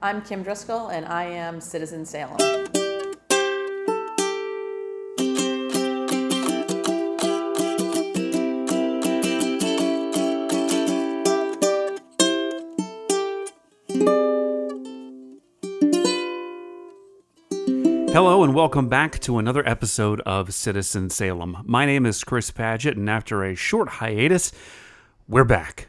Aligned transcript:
I'm 0.00 0.22
Kim 0.22 0.44
Driscoll, 0.44 0.90
and 0.90 1.04
I 1.06 1.24
am 1.24 1.60
Citizen 1.60 2.06
Salem. 2.06 2.36
Hello 18.12 18.44
and 18.44 18.54
welcome 18.54 18.88
back 18.88 19.18
to 19.18 19.38
another 19.38 19.68
episode 19.68 20.20
of 20.20 20.54
Citizen 20.54 21.10
Salem. 21.10 21.64
My 21.64 21.84
name 21.84 22.06
is 22.06 22.22
Chris 22.22 22.52
Paget, 22.52 22.96
and 22.96 23.10
after 23.10 23.42
a 23.42 23.56
short 23.56 23.88
hiatus, 23.88 24.52
we're 25.26 25.42
back. 25.42 25.87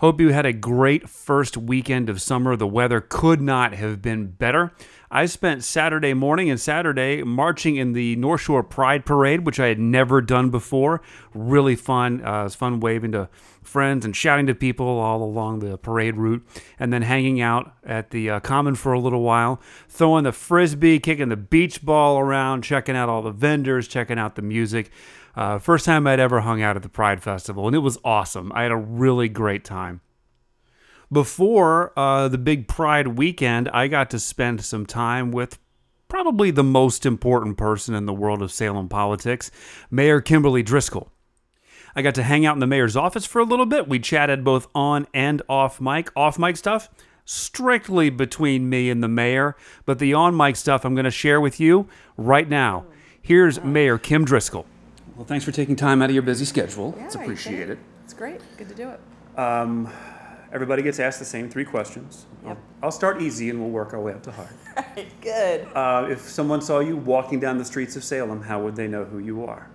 Hope 0.00 0.20
you 0.20 0.28
had 0.28 0.44
a 0.44 0.52
great 0.52 1.08
first 1.08 1.56
weekend 1.56 2.10
of 2.10 2.20
summer. 2.20 2.54
The 2.54 2.66
weather 2.66 3.00
could 3.00 3.40
not 3.40 3.72
have 3.72 4.02
been 4.02 4.26
better. 4.26 4.72
I 5.10 5.24
spent 5.24 5.64
Saturday 5.64 6.12
morning 6.12 6.50
and 6.50 6.60
Saturday 6.60 7.22
marching 7.22 7.76
in 7.76 7.94
the 7.94 8.14
North 8.16 8.42
Shore 8.42 8.62
Pride 8.62 9.06
Parade, 9.06 9.46
which 9.46 9.58
I 9.58 9.68
had 9.68 9.78
never 9.78 10.20
done 10.20 10.50
before. 10.50 11.00
Really 11.32 11.76
fun. 11.76 12.22
Uh, 12.22 12.40
it 12.40 12.44
was 12.44 12.54
fun 12.54 12.78
waving 12.78 13.12
to 13.12 13.30
friends 13.62 14.04
and 14.04 14.14
shouting 14.14 14.46
to 14.48 14.54
people 14.54 14.86
all 14.86 15.22
along 15.22 15.60
the 15.60 15.78
parade 15.78 16.16
route, 16.16 16.46
and 16.78 16.92
then 16.92 17.00
hanging 17.00 17.40
out 17.40 17.74
at 17.82 18.10
the 18.10 18.28
uh, 18.28 18.40
Common 18.40 18.74
for 18.74 18.92
a 18.92 19.00
little 19.00 19.22
while, 19.22 19.62
throwing 19.88 20.24
the 20.24 20.32
frisbee, 20.32 21.00
kicking 21.00 21.30
the 21.30 21.36
beach 21.36 21.82
ball 21.82 22.18
around, 22.18 22.62
checking 22.62 22.96
out 22.96 23.08
all 23.08 23.22
the 23.22 23.30
vendors, 23.30 23.88
checking 23.88 24.18
out 24.18 24.34
the 24.34 24.42
music. 24.42 24.90
Uh, 25.36 25.58
first 25.58 25.84
time 25.84 26.06
I'd 26.06 26.18
ever 26.18 26.40
hung 26.40 26.62
out 26.62 26.76
at 26.76 26.82
the 26.82 26.88
Pride 26.88 27.22
Festival, 27.22 27.66
and 27.66 27.76
it 27.76 27.80
was 27.80 27.98
awesome. 28.02 28.50
I 28.54 28.62
had 28.62 28.72
a 28.72 28.76
really 28.76 29.28
great 29.28 29.64
time. 29.64 30.00
Before 31.12 31.92
uh, 31.96 32.28
the 32.28 32.38
big 32.38 32.66
Pride 32.66 33.08
weekend, 33.08 33.68
I 33.68 33.86
got 33.86 34.08
to 34.10 34.18
spend 34.18 34.64
some 34.64 34.86
time 34.86 35.30
with 35.30 35.58
probably 36.08 36.50
the 36.50 36.64
most 36.64 37.04
important 37.04 37.58
person 37.58 37.94
in 37.94 38.06
the 38.06 38.14
world 38.14 38.40
of 38.40 38.50
Salem 38.50 38.88
politics, 38.88 39.50
Mayor 39.90 40.20
Kimberly 40.22 40.62
Driscoll. 40.62 41.12
I 41.94 42.02
got 42.02 42.14
to 42.16 42.22
hang 42.22 42.46
out 42.46 42.56
in 42.56 42.60
the 42.60 42.66
mayor's 42.66 42.96
office 42.96 43.26
for 43.26 43.40
a 43.40 43.44
little 43.44 43.66
bit. 43.66 43.88
We 43.88 43.98
chatted 43.98 44.42
both 44.42 44.68
on 44.74 45.06
and 45.12 45.42
off 45.48 45.80
mic. 45.80 46.10
Off 46.16 46.38
mic 46.38 46.56
stuff, 46.56 46.88
strictly 47.24 48.10
between 48.10 48.68
me 48.68 48.90
and 48.90 49.02
the 49.02 49.08
mayor, 49.08 49.56
but 49.84 49.98
the 49.98 50.14
on 50.14 50.36
mic 50.36 50.56
stuff 50.56 50.84
I'm 50.84 50.94
going 50.94 51.04
to 51.04 51.10
share 51.10 51.40
with 51.40 51.60
you 51.60 51.88
right 52.16 52.48
now. 52.48 52.86
Here's 53.20 53.62
Mayor 53.62 53.98
Kim 53.98 54.24
Driscoll. 54.24 54.66
Well, 55.16 55.24
thanks 55.24 55.44
for 55.44 55.52
taking 55.52 55.76
time 55.76 56.02
out 56.02 56.10
of 56.10 56.14
your 56.14 56.22
busy 56.22 56.44
schedule. 56.44 56.94
Yeah, 56.96 57.06
it's 57.06 57.14
appreciated. 57.14 57.78
It's 58.04 58.14
great. 58.14 58.40
Good 58.58 58.68
to 58.68 58.74
do 58.74 58.90
it. 58.90 59.00
Everybody 60.52 60.82
gets 60.82 61.00
asked 61.00 61.18
the 61.18 61.24
same 61.24 61.50
three 61.50 61.64
questions. 61.64 62.24
Yep. 62.44 62.58
I'll 62.82 62.92
start 62.92 63.20
easy 63.20 63.50
and 63.50 63.60
we'll 63.60 63.70
work 63.70 63.92
our 63.92 64.00
way 64.00 64.12
up 64.12 64.22
to 64.22 64.32
hard. 64.32 64.54
Good. 65.20 65.66
Uh, 65.74 66.06
if 66.08 66.20
someone 66.20 66.62
saw 66.62 66.78
you 66.78 66.96
walking 66.96 67.40
down 67.40 67.58
the 67.58 67.64
streets 67.64 67.96
of 67.96 68.04
Salem, 68.04 68.42
how 68.42 68.62
would 68.62 68.76
they 68.76 68.86
know 68.86 69.04
who 69.04 69.18
you 69.18 69.44
are? 69.44 69.68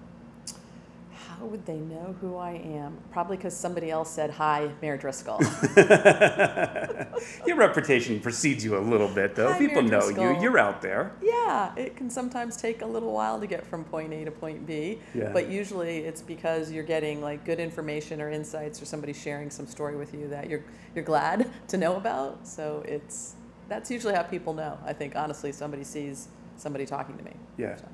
How 1.42 1.47
would 1.47 1.66
they 1.66 1.78
know 1.78 2.16
who 2.22 2.38
I 2.38 2.52
am? 2.52 3.00
Probably 3.09 3.36
because 3.36 3.58
somebody 3.58 3.89
else 3.89 4.11
said, 4.11 4.30
Hi, 4.30 4.70
Mayor 4.80 4.95
Driscoll. 4.95 5.39
Your 7.48 7.58
reputation 7.58 8.20
precedes 8.20 8.64
you 8.64 8.78
a 8.78 8.80
little 8.80 9.08
bit, 9.08 9.33
though. 9.33 9.52
Hi, 9.53 9.58
People 9.58 9.81
know 9.81 10.08
you. 10.09 10.39
You're 10.39 10.59
out 10.59 10.83
there. 10.83 11.14
yeah, 11.20 11.73
it 11.75 11.95
can 11.95 12.11
sometimes 12.11 12.58
take 12.58 12.83
a 12.83 12.86
little 12.86 13.11
while 13.11 13.39
to 13.39 13.48
get 13.48 13.66
from 13.66 13.83
point 13.86 14.14
A 14.14 14.23
to 14.23 14.30
point 14.30 14.67
B. 14.67 15.00
Yeah. 15.16 15.31
But 15.33 15.50
usually 15.50 15.98
it's 16.06 16.22
because 16.22 16.72
you're 16.72 16.83
getting 16.83 17.22
like 17.23 17.44
good 17.44 17.59
information 17.59 18.22
or 18.22 18.30
insights 18.30 18.80
or 18.80 18.86
somebody 18.86 19.11
sharing 19.11 19.50
some 19.50 19.66
story 19.66 19.95
with 19.95 20.14
you 20.14 20.28
that 20.28 20.48
you're, 20.48 20.64
you're 20.94 21.03
glad 21.03 21.50
to 21.70 21.78
know 21.78 21.95
about. 21.95 22.45
So 22.48 22.83
it's, 22.88 23.33
that's 23.67 23.89
usually 23.89 24.14
how 24.14 24.22
people 24.22 24.53
know. 24.53 24.78
I 24.86 24.94
think, 24.94 25.16
honestly, 25.16 25.52
somebody 25.52 25.86
sees 25.86 26.28
somebody 26.58 26.86
talking 26.86 27.17
to 27.17 27.23
me. 27.23 27.33
Yeah. 27.58 27.78
So. 27.78 27.86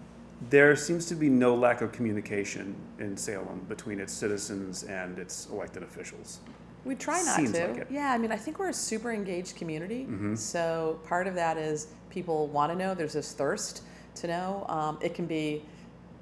There 0.50 0.76
seems 0.76 1.06
to 1.08 1.16
be 1.16 1.30
no 1.30 1.56
lack 1.56 1.82
of 1.82 1.92
communication 1.92 2.76
in 3.00 3.18
Salem 3.18 3.66
between 3.68 4.00
its 4.00 4.14
citizens 4.14 4.84
and 4.84 5.18
its 5.18 5.48
elected 5.52 5.84
officials. 5.84 6.40
We 6.86 6.96
try 6.96 7.22
not 7.24 7.36
Seems 7.36 7.52
to. 7.54 7.68
like 7.68 7.78
it. 7.78 7.88
Yeah, 7.90 8.12
I 8.12 8.18
mean, 8.18 8.32
I 8.32 8.38
think 8.38 8.60
we're 8.60 8.70
a 8.70 8.74
super 8.74 9.12
engaged 9.12 9.56
community. 9.58 10.04
Mm-hmm. 10.04 10.36
So 10.36 11.00
part 11.06 11.28
of 11.28 11.36
that 11.36 11.58
is 11.58 11.88
people 12.10 12.48
want 12.48 12.72
to 12.72 12.78
know. 12.78 12.94
There's 12.94 13.14
this 13.14 13.34
thirst 13.34 13.82
to 14.16 14.28
know. 14.28 14.66
Um, 14.70 14.98
it 15.02 15.14
can 15.16 15.26
be, 15.26 15.64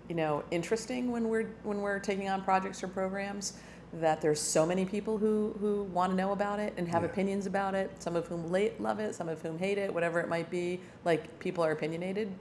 you 0.10 0.16
know, 0.16 0.44
interesting 0.50 1.12
when 1.12 1.28
we're 1.30 1.50
when 1.64 1.82
we're 1.82 2.00
taking 2.00 2.30
on 2.30 2.42
projects 2.42 2.82
or 2.84 2.88
programs 2.88 3.54
that 3.94 4.22
there's 4.22 4.42
so 4.42 4.66
many 4.66 4.86
people 4.86 5.18
who 5.18 5.56
who 5.60 5.84
want 5.84 6.12
to 6.14 6.16
know 6.16 6.32
about 6.32 6.60
it 6.60 6.74
and 6.78 6.88
have 6.88 7.04
Yeah. 7.04 7.10
opinions 7.10 7.46
about 7.46 7.76
it. 7.76 7.92
Some 8.02 8.16
of 8.16 8.26
whom 8.28 8.50
late 8.50 8.80
love 8.82 9.00
it, 9.00 9.14
some 9.14 9.30
of 9.30 9.42
whom 9.42 9.60
hate 9.60 9.78
it. 9.78 9.94
Whatever 9.94 10.20
it 10.22 10.30
might 10.30 10.50
be, 10.50 10.80
like 11.04 11.38
people 11.40 11.64
are 11.64 11.72
opinionated. 11.72 12.32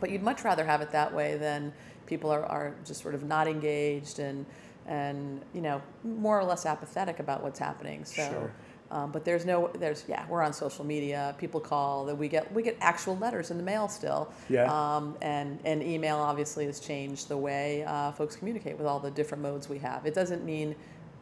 But 0.00 0.10
you'd 0.10 0.22
much 0.22 0.44
rather 0.44 0.64
have 0.64 0.80
it 0.80 0.90
that 0.92 1.12
way 1.14 1.36
than 1.36 1.72
people 2.06 2.30
are, 2.30 2.44
are 2.46 2.74
just 2.84 3.00
sort 3.02 3.14
of 3.14 3.22
not 3.24 3.46
engaged 3.48 4.18
and 4.18 4.44
and 4.86 5.40
you 5.54 5.60
know 5.60 5.80
more 6.02 6.38
or 6.38 6.44
less 6.44 6.66
apathetic 6.66 7.20
about 7.20 7.42
what's 7.42 7.58
happening. 7.58 8.04
So, 8.04 8.28
Sure. 8.28 8.52
um, 8.90 9.12
but 9.12 9.24
there's 9.24 9.44
no 9.46 9.70
there's 9.78 10.04
yeah 10.08 10.26
we're 10.28 10.42
on 10.42 10.52
social 10.52 10.84
media. 10.84 11.34
People 11.38 11.60
call 11.60 12.04
that 12.06 12.16
we 12.18 12.28
get 12.28 12.52
we 12.52 12.62
get 12.62 12.76
actual 12.80 13.16
letters 13.18 13.50
in 13.52 13.56
the 13.58 13.62
mail 13.62 13.88
still. 13.88 14.32
Yeah. 14.48 14.64
Um, 14.64 15.16
and 15.22 15.58
and 15.64 15.82
email 15.82 16.16
obviously 16.16 16.66
has 16.66 16.80
changed 16.80 17.28
the 17.28 17.36
way 17.36 17.84
uh, 17.84 18.10
folks 18.12 18.34
communicate 18.36 18.76
with 18.76 18.86
all 18.86 18.98
the 18.98 19.10
different 19.10 19.42
modes 19.42 19.68
we 19.68 19.78
have. 19.78 20.04
It 20.04 20.14
doesn't 20.14 20.44
mean 20.44 20.74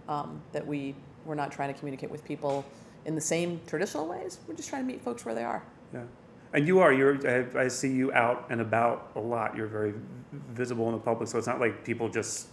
um, 0.08 0.40
that 0.52 0.66
we 0.66 0.94
we're 1.26 1.34
not 1.34 1.52
trying 1.52 1.72
to 1.72 1.78
communicate 1.78 2.10
with 2.10 2.24
people 2.24 2.64
in 3.04 3.14
the 3.14 3.20
same 3.20 3.60
traditional 3.66 4.08
ways. 4.08 4.38
We're 4.48 4.54
just 4.54 4.70
trying 4.70 4.86
to 4.86 4.92
meet 4.92 5.02
folks 5.02 5.24
where 5.26 5.34
they 5.34 5.44
are. 5.44 5.62
Yeah. 5.92 6.04
And 6.52 6.66
you 6.66 6.80
are. 6.80 6.92
You're. 6.92 7.18
I, 7.56 7.64
I 7.64 7.68
see 7.68 7.92
you 7.92 8.12
out 8.12 8.46
and 8.50 8.60
about 8.60 9.12
a 9.14 9.20
lot. 9.20 9.56
You're 9.56 9.66
very 9.66 9.94
visible 10.50 10.86
in 10.86 10.92
the 10.92 11.00
public, 11.00 11.28
so 11.28 11.38
it's 11.38 11.46
not 11.46 11.60
like 11.60 11.84
people 11.84 12.08
just 12.08 12.48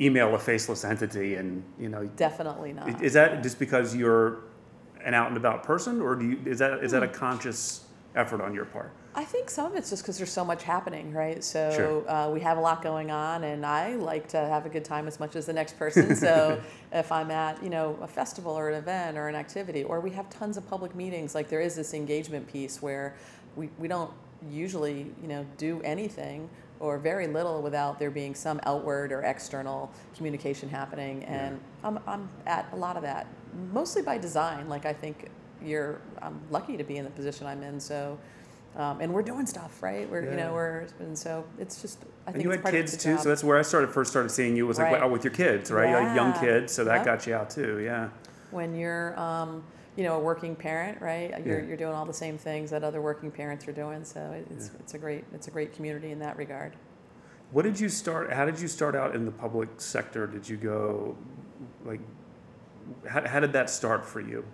email 0.00 0.34
a 0.34 0.38
faceless 0.38 0.84
entity 0.84 1.34
and 1.34 1.62
you 1.78 1.88
know. 1.88 2.06
Definitely 2.16 2.72
not. 2.72 3.02
Is 3.02 3.12
that 3.14 3.42
just 3.42 3.58
because 3.58 3.94
you're 3.94 4.44
an 5.04 5.14
out 5.14 5.28
and 5.28 5.36
about 5.36 5.64
person, 5.64 6.00
or 6.00 6.14
do 6.14 6.30
you? 6.30 6.40
Is 6.46 6.60
that 6.60 6.84
is 6.84 6.92
that 6.92 7.02
a 7.02 7.08
conscious 7.08 7.84
effort 8.14 8.40
on 8.40 8.54
your 8.54 8.66
part? 8.66 8.92
I 9.16 9.24
think 9.24 9.48
some 9.48 9.66
of 9.66 9.76
it's 9.76 9.90
just 9.90 10.02
because 10.02 10.18
there's 10.18 10.32
so 10.32 10.44
much 10.44 10.64
happening, 10.64 11.12
right? 11.12 11.42
So 11.44 11.70
Sure. 12.04 12.10
uh, 12.10 12.30
we 12.30 12.40
have 12.40 12.58
a 12.58 12.60
lot 12.60 12.82
going 12.82 13.12
on, 13.12 13.44
and 13.44 13.64
I 13.64 13.94
like 13.94 14.26
to 14.28 14.38
have 14.38 14.66
a 14.66 14.68
good 14.68 14.84
time 14.84 15.06
as 15.06 15.20
much 15.20 15.36
as 15.36 15.46
the 15.46 15.52
next 15.52 15.78
person. 15.78 16.16
So 16.16 16.60
if 16.92 17.12
I'm 17.12 17.30
at, 17.30 17.62
you 17.62 17.70
know, 17.70 17.96
a 18.02 18.08
festival 18.08 18.52
or 18.58 18.70
an 18.70 18.74
event 18.74 19.16
or 19.16 19.28
an 19.28 19.36
activity, 19.36 19.84
or 19.84 20.00
we 20.00 20.10
have 20.10 20.28
tons 20.30 20.56
of 20.56 20.68
public 20.68 20.96
meetings, 20.96 21.34
like 21.34 21.48
there 21.48 21.60
is 21.60 21.76
this 21.76 21.94
engagement 21.94 22.50
piece 22.50 22.82
where 22.82 23.14
we, 23.54 23.70
we 23.78 23.86
don't 23.86 24.10
usually, 24.50 25.12
you 25.22 25.28
know, 25.28 25.46
do 25.58 25.80
anything 25.84 26.48
or 26.80 26.98
very 26.98 27.28
little 27.28 27.62
without 27.62 28.00
there 28.00 28.10
being 28.10 28.34
some 28.34 28.60
outward 28.66 29.12
or 29.12 29.22
external 29.22 29.92
communication 30.16 30.68
happening. 30.68 31.22
And 31.24 31.60
I'm, 31.84 32.00
I'm 32.06 32.28
at 32.46 32.66
a 32.72 32.76
lot 32.76 32.96
of 32.96 33.02
that, 33.04 33.28
mostly 33.72 34.02
by 34.02 34.18
design. 34.18 34.68
Like 34.68 34.84
I 34.86 34.92
think 34.92 35.28
you're, 35.62 36.00
I'm 36.20 36.40
lucky 36.50 36.76
to 36.76 36.82
be 36.84 36.96
in 36.96 37.04
the 37.04 37.10
position 37.10 37.46
I'm 37.46 37.62
in. 37.62 37.78
So, 37.78 38.18
um, 38.76 39.00
and 39.00 39.12
we're 39.12 39.22
doing 39.22 39.46
stuff, 39.46 39.82
right? 39.82 40.08
We're, 40.10 40.24
you 40.30 40.36
know, 40.36 40.52
we're, 40.52 40.86
and 41.00 41.16
so 41.18 41.44
it's 41.58 41.80
just, 41.80 41.98
I 42.26 42.30
And 42.30 42.34
think 42.36 42.44
you 42.44 42.50
it's 42.52 42.62
had 42.64 42.70
kids 42.72 42.96
too, 42.96 43.12
job. 43.14 43.20
so 43.20 43.28
that's 43.28 43.44
where 43.44 43.58
I 43.58 43.62
started 43.62 43.90
first 43.90 44.10
started 44.10 44.30
seeing 44.30 44.56
you 44.56 44.66
was 44.66 44.78
like 44.78 44.92
Right. 44.92 45.02
oh, 45.02 45.08
with 45.08 45.24
your 45.24 45.32
kids, 45.32 45.70
right? 45.70 45.92
Like 45.92 46.14
young 46.16 46.32
Yeah. 46.34 46.40
kids, 46.40 46.72
so 46.72 46.84
that 46.84 46.96
Yep. 46.96 47.04
got 47.04 47.26
you 47.26 47.34
out 47.34 47.50
too. 47.50 47.78
Yeah. 47.80 48.08
when 48.50 48.74
you're, 48.76 49.18
um, 49.18 49.64
you 49.96 50.04
know, 50.04 50.14
a 50.16 50.20
working 50.20 50.54
parent, 50.54 51.00
right? 51.00 51.30
You're, 51.44 51.58
Yeah. 51.60 51.66
you're 51.66 51.76
doing 51.76 51.92
all 51.92 52.04
the 52.04 52.12
same 52.14 52.38
things 52.38 52.70
that 52.70 52.84
other 52.84 53.00
working 53.00 53.30
parents 53.32 53.66
are 53.66 53.72
doing. 53.72 54.04
So 54.04 54.20
it- 54.32 54.46
it's, 54.50 54.70
it's 54.78 54.94
a 54.94 54.98
great, 54.98 55.24
it's 55.34 55.48
a 55.48 55.50
great 55.50 55.74
community 55.74 56.12
in 56.12 56.20
that 56.20 56.36
regard. 56.36 56.72
What 57.50 57.62
did 57.62 57.78
you 57.80 57.88
start? 57.88 58.32
How 58.32 58.44
did 58.44 58.60
you 58.60 58.68
start 58.68 58.94
out 58.96 59.14
in 59.14 59.24
the 59.24 59.30
public 59.32 59.68
sector? 59.78 60.26
Did 60.28 60.48
you 60.48 60.56
go 60.56 61.16
like? 61.84 62.00
How, 63.08 63.26
how 63.26 63.40
did 63.40 63.52
that 63.54 63.70
start 63.70 64.04
for 64.04 64.20
you? 64.20 64.44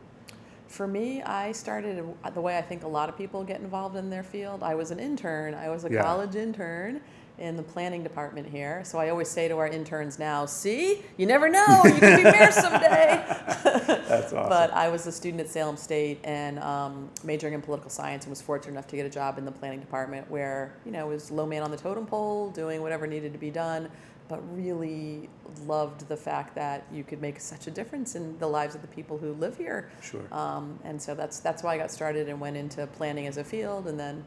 For 0.71 0.87
me, 0.87 1.21
I 1.23 1.51
started 1.51 2.05
the 2.33 2.41
way 2.41 2.57
I 2.57 2.63
think 2.63 2.85
a 2.85 2.89
lot 2.89 3.09
of 3.09 3.19
people 3.19 3.43
get 3.43 3.61
involved 3.61 3.97
in 3.97 4.09
their 4.09 4.23
field. 4.23 4.63
I 4.63 4.77
was 4.77 4.93
an 4.93 5.01
intern. 5.01 5.53
I 5.53 5.69
was 5.69 5.85
a 5.85 5.91
Yeah. 5.91 6.01
college 6.01 6.37
intern 6.37 7.01
in 7.39 7.57
the 7.57 7.63
planning 7.63 8.05
department 8.05 8.47
here. 8.47 8.85
So 8.85 8.97
I 8.99 9.09
always 9.09 9.29
say 9.29 9.49
to 9.49 9.59
our 9.59 9.67
interns 9.67 10.17
now, 10.21 10.47
see, 10.47 11.03
you 11.17 11.27
never 11.27 11.49
know, 11.49 11.83
you 11.85 11.93
could 11.95 12.17
be 12.19 12.23
mayor 12.23 12.53
someday. 12.53 13.25
That's 13.65 14.33
awesome. 14.33 14.49
But 14.49 14.73
I 14.73 14.89
was 14.91 15.07
a 15.09 15.13
student 15.13 15.41
at 15.41 15.49
Salem 15.49 15.77
State 15.77 16.21
and 16.23 16.61
um, 16.61 17.11
majoring 17.25 17.55
in 17.55 17.63
political 17.63 17.91
science 17.91 18.25
and 18.25 18.31
was 18.31 18.41
fortunate 18.41 18.73
enough 18.73 18.87
to 18.89 18.97
get 18.97 19.07
a 19.07 19.11
job 19.11 19.39
in 19.39 19.45
the 19.45 19.53
planning 19.53 19.81
department 19.81 20.31
where, 20.31 20.75
you 20.85 20.93
know, 20.93 21.09
was 21.09 21.33
low 21.33 21.47
man 21.47 21.63
on 21.65 21.73
the 21.73 21.77
totem 21.77 22.07
pole, 22.07 22.51
doing 22.51 22.81
whatever 22.81 23.09
needed 23.09 23.33
to 23.33 23.39
be 23.41 23.51
done, 23.51 23.89
but 24.29 24.41
really 24.57 25.29
loved 25.67 26.09
the 26.09 26.17
fact 26.17 26.55
that 26.55 26.85
you 26.93 27.05
could 27.05 27.21
make 27.21 27.41
such 27.41 27.67
a 27.67 27.71
difference 27.71 28.15
in 28.15 28.39
the 28.39 28.47
lives 28.47 28.75
of 28.75 28.83
the 28.83 28.89
people 28.89 29.19
who 29.19 29.33
live 29.35 29.57
here. 29.57 29.91
Sure. 30.03 30.23
Um, 30.33 30.79
and 30.85 31.01
so 31.01 31.15
that's, 31.15 31.41
that's 31.41 31.63
why 31.63 31.75
I 31.75 31.79
got 31.79 31.91
started 31.91 32.29
and 32.29 32.41
went 32.41 32.57
into 32.57 32.87
planning 32.89 33.27
as 33.27 33.37
a 33.37 33.45
field 33.45 33.87
and 33.87 33.99
then 33.99 34.25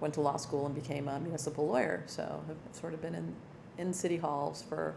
went 0.00 0.14
to 0.14 0.20
law 0.20 0.36
school 0.36 0.66
and 0.66 0.74
became 0.74 1.08
a 1.08 1.20
municipal 1.20 1.66
lawyer. 1.66 2.02
So 2.06 2.42
I've 2.48 2.76
sort 2.76 2.94
of 2.94 3.02
been 3.02 3.14
in, 3.14 3.34
in 3.78 3.92
city 3.92 4.16
halls 4.16 4.62
for 4.62 4.94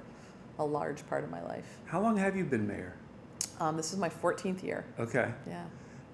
a 0.59 0.65
large 0.65 1.07
part 1.07 1.23
of 1.23 1.29
my 1.29 1.43
life. 1.43 1.79
How 1.85 2.01
long 2.01 2.17
have 2.17 2.35
you 2.35 2.43
been 2.43 2.67
mayor? 2.67 2.95
Um, 3.59 3.77
this 3.77 3.93
is 3.93 3.99
my 3.99 4.09
14th 4.09 4.63
year. 4.63 4.85
Okay. 4.99 5.31
Yeah. 5.47 5.65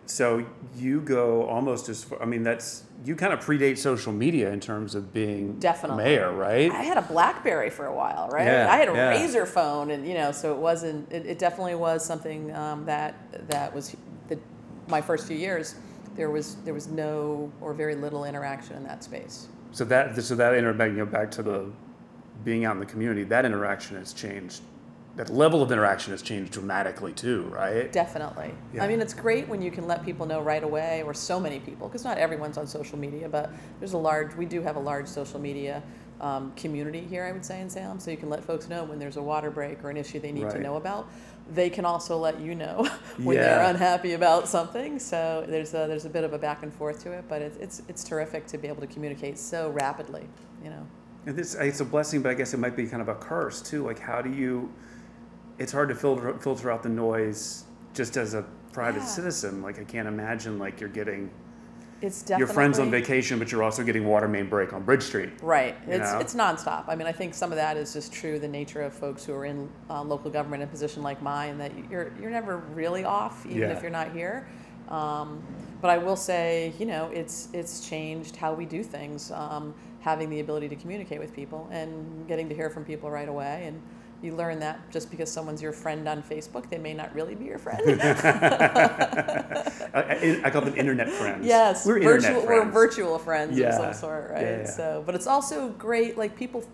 So 0.09 0.43
you 0.75 1.01
go 1.01 1.45
almost 1.47 1.87
as 1.87 2.03
far, 2.03 2.19
I 2.19 2.25
mean, 2.25 2.41
that's, 2.41 2.83
you 3.05 3.15
kind 3.15 3.31
of 3.31 3.39
predate 3.39 3.77
social 3.77 4.11
media 4.11 4.51
in 4.51 4.59
terms 4.59 4.95
of 4.95 5.13
being 5.13 5.59
Definitely. 5.59 6.03
mayor, 6.03 6.33
right? 6.33 6.71
I 6.71 6.81
had 6.81 6.97
a 6.97 7.03
BlackBerry 7.03 7.69
for 7.69 7.85
a 7.85 7.93
while, 7.93 8.27
right? 8.29 8.45
Yeah, 8.45 8.67
I 8.71 8.77
had 8.77 8.89
a 8.89 8.93
yeah. 8.93 9.13
Razr 9.13 9.47
phone, 9.47 9.91
and 9.91 10.07
you 10.07 10.15
know, 10.15 10.31
so 10.31 10.51
it 10.51 10.57
wasn't. 10.57 11.11
It, 11.11 11.27
it 11.27 11.39
definitely 11.39 11.75
was 11.75 12.03
something 12.03 12.53
um, 12.55 12.85
that 12.85 13.15
that 13.49 13.73
was 13.73 13.95
the, 14.27 14.39
my 14.87 14.99
first 14.99 15.27
few 15.27 15.37
years. 15.37 15.75
There 16.15 16.31
was 16.31 16.55
there 16.65 16.73
was 16.73 16.87
no 16.87 17.51
or 17.61 17.73
very 17.73 17.95
little 17.95 18.25
interaction 18.25 18.75
in 18.77 18.83
that 18.85 19.03
space. 19.03 19.47
So 19.71 19.85
that, 19.85 20.21
so 20.21 20.35
that 20.35 20.55
inter, 20.55 20.73
you 20.87 20.93
know, 20.93 21.05
back 21.05 21.29
to 21.31 21.43
the 21.43 21.71
being 22.43 22.65
out 22.65 22.73
in 22.73 22.79
the 22.79 22.85
community, 22.85 23.23
that 23.25 23.45
interaction 23.45 23.95
has 23.95 24.11
changed. 24.11 24.61
That 25.15 25.29
level 25.29 25.61
of 25.61 25.71
interaction 25.71 26.11
has 26.11 26.21
changed 26.21 26.53
dramatically 26.53 27.11
too, 27.11 27.43
right? 27.51 27.91
Definitely. 27.91 28.53
Yeah. 28.73 28.83
I 28.83 28.87
mean, 28.87 29.01
it's 29.01 29.13
great 29.13 29.47
when 29.49 29.61
you 29.61 29.69
can 29.71 29.85
let 29.87 30.05
people 30.05 30.25
know 30.25 30.39
right 30.41 30.63
away, 30.63 31.03
or 31.03 31.13
so 31.13 31.39
many 31.39 31.59
people, 31.59 31.87
because 31.87 32.05
not 32.05 32.17
everyone's 32.17 32.57
on 32.57 32.67
social 32.67 32.97
media, 32.97 33.27
but 33.27 33.51
there's 33.79 33.93
a 33.93 33.97
large, 33.97 34.33
we 34.35 34.45
do 34.45 34.61
have 34.61 34.75
a 34.77 34.79
large 34.79 35.07
social 35.07 35.39
media 35.39 35.83
um, 36.21 36.51
community 36.55 37.01
here, 37.01 37.25
I 37.25 37.31
would 37.31 37.43
say, 37.43 37.59
in 37.59 37.69
Salem. 37.69 37.99
So 37.99 38.11
you 38.11 38.17
can 38.17 38.29
let 38.29 38.43
folks 38.45 38.69
know 38.69 38.83
when 38.83 38.99
there's 38.99 39.17
a 39.17 39.21
water 39.21 39.51
break 39.51 39.83
or 39.83 39.89
an 39.89 39.97
issue 39.97 40.19
they 40.19 40.31
need 40.31 40.43
Right. 40.45 40.55
to 40.55 40.59
know 40.61 40.75
about. 40.75 41.09
They 41.53 41.69
can 41.69 41.83
also 41.85 42.17
let 42.17 42.39
you 42.39 42.55
know 42.55 42.87
when 43.17 43.35
Yeah. 43.37 43.41
they're 43.43 43.69
unhappy 43.71 44.13
about 44.13 44.47
something. 44.47 44.99
So 44.99 45.43
there's 45.47 45.73
a, 45.73 45.85
there's 45.87 46.05
a 46.05 46.09
bit 46.09 46.23
of 46.23 46.33
a 46.33 46.37
back 46.37 46.61
and 46.63 46.73
forth 46.73 47.01
to 47.03 47.11
it, 47.13 47.25
but 47.27 47.41
it's, 47.41 47.57
it's, 47.57 47.81
it's 47.89 48.03
terrific 48.03 48.45
to 48.47 48.57
be 48.57 48.67
able 48.67 48.81
to 48.81 48.87
communicate 48.87 49.37
so 49.37 49.69
rapidly, 49.71 50.27
you 50.63 50.69
know. 50.69 50.85
And 51.25 51.35
this, 51.35 51.55
it's 51.55 51.79
a 51.81 51.85
blessing, 51.85 52.21
but 52.21 52.29
I 52.29 52.35
guess 52.35 52.53
it 52.53 52.57
might 52.59 52.75
be 52.77 52.85
kind 52.85 53.01
of 53.01 53.09
a 53.09 53.15
curse 53.15 53.61
too. 53.61 53.85
Like, 53.85 53.99
how 53.99 54.21
do 54.21 54.31
you? 54.31 54.71
It's 55.59 55.71
hard 55.73 55.89
to 55.89 55.95
filter 55.95 56.33
filter 56.39 56.71
out 56.71 56.81
the 56.83 56.89
noise 56.89 57.65
just 57.93 58.17
as 58.17 58.33
a 58.33 58.45
private 58.71 58.99
Yeah. 59.01 59.05
citizen. 59.05 59.61
Like, 59.61 59.79
I 59.79 59.83
can't 59.83 60.07
imagine 60.07 60.57
like 60.57 60.79
you're 60.79 60.89
getting 60.89 61.29
It's 62.01 62.21
definitely 62.21 62.39
your 62.39 62.53
friends 62.53 62.79
on 62.79 62.89
vacation, 62.89 63.39
but 63.39 63.51
you're 63.51 63.61
also 63.61 63.83
getting 63.83 64.05
water 64.07 64.29
main 64.29 64.47
break 64.47 64.71
on 64.71 64.83
Bridge 64.83 65.03
Street. 65.03 65.31
Right. 65.41 65.75
It's 65.85 66.13
know? 66.13 66.19
it's 66.19 66.33
nonstop. 66.33 66.85
I 66.87 66.95
mean, 66.95 67.07
I 67.07 67.11
think 67.11 67.33
some 67.33 67.51
of 67.51 67.57
that 67.57 67.75
is 67.75 67.91
just 67.91 68.13
true 68.13 68.39
the 68.39 68.47
nature 68.47 68.81
of 68.81 68.93
folks 68.93 69.25
who 69.25 69.33
are 69.33 69.43
in 69.45 69.69
uh, 69.89 70.01
local 70.01 70.31
government 70.31 70.63
in 70.63 70.69
a 70.69 70.71
position 70.71 71.03
like 71.03 71.21
mine 71.21 71.57
that 71.57 71.73
you're 71.91 72.11
you're 72.21 72.31
never 72.31 72.57
really 72.73 73.03
off, 73.03 73.45
even 73.45 73.57
Yeah. 73.57 73.71
if 73.75 73.81
you're 73.81 73.91
not 73.91 74.13
here. 74.13 74.47
Um, 74.87 75.43
but 75.81 75.91
I 75.91 75.97
will 75.97 76.15
say, 76.15 76.71
you 76.79 76.85
know, 76.85 77.09
it's 77.13 77.49
it's 77.51 77.85
changed 77.89 78.37
how 78.37 78.53
we 78.53 78.65
do 78.65 78.81
things. 78.81 79.31
Um, 79.31 79.73
having 80.01 80.29
the 80.29 80.39
ability 80.39 80.69
to 80.69 80.77
communicate 80.77 81.19
with 81.19 81.33
people 81.35 81.67
and 81.71 82.25
getting 82.29 82.47
to 82.47 82.55
hear 82.55 82.69
from 82.69 82.85
people 82.85 83.11
right 83.11 83.27
away 83.27 83.63
and. 83.65 83.81
You 84.21 84.35
learn 84.35 84.59
that 84.59 84.91
just 84.91 85.09
because 85.09 85.31
someone's 85.31 85.61
your 85.61 85.71
friend 85.71 86.07
on 86.07 86.21
Facebook, 86.21 86.69
they 86.69 86.77
may 86.77 86.93
not 86.93 87.13
really 87.15 87.35
be 87.35 87.45
your 87.45 87.57
friend. 87.57 87.81
I, 89.93 90.41
I, 90.43 90.49
call 90.49 90.61
them 90.61 90.75
internet 90.75 91.09
friends. 91.09 91.45
Yes, 91.45 91.85
we're 91.85 92.01
virtual, 92.01 92.35
internet 92.35 92.47
we're 92.47 92.65
virtual 92.69 93.17
friends 93.17 93.57
Yeah, 93.57 93.69
of 93.69 93.75
some 93.75 93.93
sort, 93.93 94.31
right? 94.31 94.41
yeah, 94.41 94.57
yeah. 94.57 94.65
So, 94.65 95.03
but 95.05 95.15
it's 95.15 95.27
also 95.27 95.69
great. 95.69 96.17
Like 96.17 96.35
people, 96.35 96.65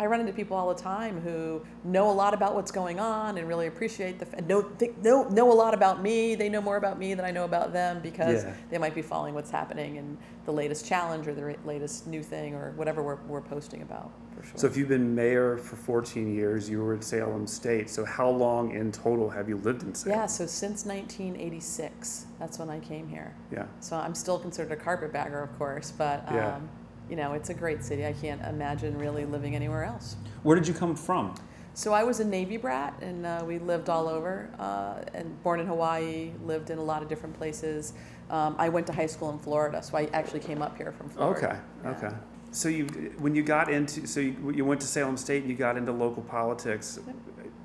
I 0.00 0.06
run 0.06 0.20
into 0.20 0.32
people 0.32 0.56
all 0.56 0.72
the 0.72 0.80
time 0.80 1.20
who 1.20 1.60
know 1.82 2.08
a 2.10 2.12
lot 2.12 2.32
about 2.32 2.54
what's 2.54 2.70
going 2.70 3.00
on 3.00 3.36
and 3.38 3.48
really 3.48 3.66
appreciate 3.66 4.18
the 4.20 4.26
f- 4.26 4.34
and 4.34 4.46
know 4.46 4.62
they 4.78 4.92
know 5.02 5.24
know 5.28 5.50
a 5.50 5.54
lot 5.54 5.74
about 5.74 6.00
me. 6.02 6.34
They 6.36 6.48
know 6.48 6.60
more 6.60 6.76
about 6.76 6.98
me 6.98 7.14
than 7.14 7.24
I 7.24 7.30
know 7.32 7.44
about 7.44 7.72
them 7.72 8.00
because 8.00 8.44
Yeah. 8.44 8.52
they 8.70 8.78
might 8.78 8.94
be 8.94 9.02
following 9.02 9.34
what's 9.34 9.50
happening 9.50 9.98
and 9.98 10.16
the 10.44 10.52
latest 10.52 10.86
challenge 10.86 11.26
or 11.26 11.34
the 11.34 11.56
latest 11.64 12.06
new 12.06 12.22
thing 12.22 12.54
or 12.54 12.70
whatever 12.76 13.02
we're, 13.02 13.16
we're 13.26 13.40
posting 13.40 13.82
about. 13.82 14.10
For 14.36 14.44
sure. 14.44 14.52
So 14.56 14.66
if 14.68 14.76
you've 14.76 14.88
been 14.88 15.14
mayor 15.14 15.58
for 15.58 15.74
14 15.76 16.32
years, 16.32 16.70
you 16.70 16.80
were 16.80 16.94
in 16.94 17.02
Salem 17.02 17.46
State. 17.46 17.90
So 17.90 18.04
how 18.04 18.30
long 18.30 18.70
in 18.70 18.92
total 18.92 19.28
have 19.28 19.48
you 19.48 19.56
lived 19.58 19.82
in 19.82 19.94
Salem? 19.94 20.16
yeah, 20.20 20.26
so 20.26 20.46
since 20.46 20.86
1986, 20.86 22.26
that's 22.38 22.58
when 22.58 22.70
I 22.70 22.78
came 22.78 23.08
here. 23.08 23.34
Yeah. 23.50 23.66
So 23.80 23.96
I'm 23.96 24.14
still 24.14 24.38
considered 24.38 24.72
a 24.72 24.76
carpetbagger, 24.76 25.40
of 25.42 25.58
course, 25.58 25.90
but 25.96 26.26
um, 26.28 26.34
Yeah. 26.36 26.60
You 27.08 27.16
know, 27.16 27.32
it's 27.32 27.50
a 27.50 27.54
great 27.54 27.82
city. 27.82 28.06
I 28.06 28.12
can't 28.12 28.40
imagine 28.46 28.98
really 28.98 29.24
living 29.24 29.54
anywhere 29.54 29.84
else. 29.84 30.16
Where 30.42 30.56
did 30.56 30.68
you 30.68 30.74
come 30.74 30.94
from? 30.94 31.34
So 31.74 31.92
I 31.92 32.02
was 32.02 32.18
a 32.18 32.24
Navy 32.24 32.56
brat, 32.56 32.94
and 33.02 33.24
uh, 33.24 33.44
we 33.46 33.60
lived 33.60 33.88
all 33.88 34.08
over. 34.08 34.50
Uh, 34.58 35.04
and 35.14 35.40
born 35.44 35.60
in 35.60 35.66
Hawaii, 35.66 36.32
lived 36.44 36.70
in 36.70 36.78
a 36.78 36.82
lot 36.82 37.02
of 37.02 37.08
different 37.08 37.36
places. 37.36 37.92
Um, 38.30 38.56
I 38.58 38.68
went 38.68 38.86
to 38.88 38.92
high 38.92 39.06
school 39.06 39.30
in 39.30 39.38
Florida, 39.38 39.82
so 39.82 39.96
I 39.96 40.08
actually 40.12 40.40
came 40.40 40.60
up 40.60 40.76
here 40.76 40.90
from 40.90 41.08
Florida. 41.08 41.46
Okay. 41.46 41.58
Yeah. 41.84 41.90
Okay. 41.90 42.16
So 42.50 42.68
you, 42.68 42.86
when 43.18 43.34
you 43.34 43.42
got 43.42 43.70
into, 43.70 44.06
so 44.06 44.20
you, 44.20 44.52
you 44.54 44.64
went 44.64 44.80
to 44.80 44.86
Salem 44.86 45.16
State 45.16 45.42
and 45.42 45.50
you 45.50 45.56
got 45.56 45.76
into 45.76 45.92
local 45.92 46.22
politics, 46.22 46.98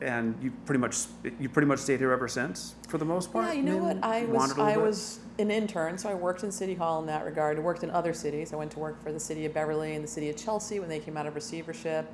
and 0.02 0.36
you 0.44 0.52
pretty 0.66 0.80
much, 0.80 0.98
you 1.40 1.50
pretty 1.50 1.68
much 1.68 1.80
stayed 1.80 2.00
here 2.00 2.12
ever 2.12 2.28
since, 2.28 2.76
for 2.90 2.98
the 2.98 3.06
most 3.06 3.32
part. 3.32 3.46
Yeah, 3.46 3.54
you 3.54 3.64
know 3.64 3.80
mean, 3.80 3.84
what? 3.84 4.04
I 4.04 4.26
was 4.26 4.60
I 4.60 4.76
bit? 4.76 4.82
was 4.84 5.20
an 5.40 5.50
intern, 5.50 5.98
so 5.98 6.10
I 6.10 6.14
worked 6.14 6.44
in 6.44 6.52
City 6.52 6.76
Hall 6.76 7.00
in 7.00 7.08
that 7.08 7.26
regard. 7.26 7.58
I 7.58 7.62
worked 7.62 7.84
in 7.84 7.90
other 7.90 8.14
cities. 8.14 8.54
I 8.54 8.56
went 8.56 8.72
to 8.74 8.80
work 8.80 9.02
for 9.02 9.12
the 9.12 9.20
city 9.20 9.46
of 9.46 9.54
Beverly 9.54 9.96
and 9.96 10.04
the 10.04 10.08
city 10.08 10.30
of 10.30 10.38
Chelsea 10.38 10.80
when 10.80 10.90
they 10.90 11.00
came 11.00 11.18
out 11.18 11.26
of 11.26 11.34
receivership. 11.36 12.12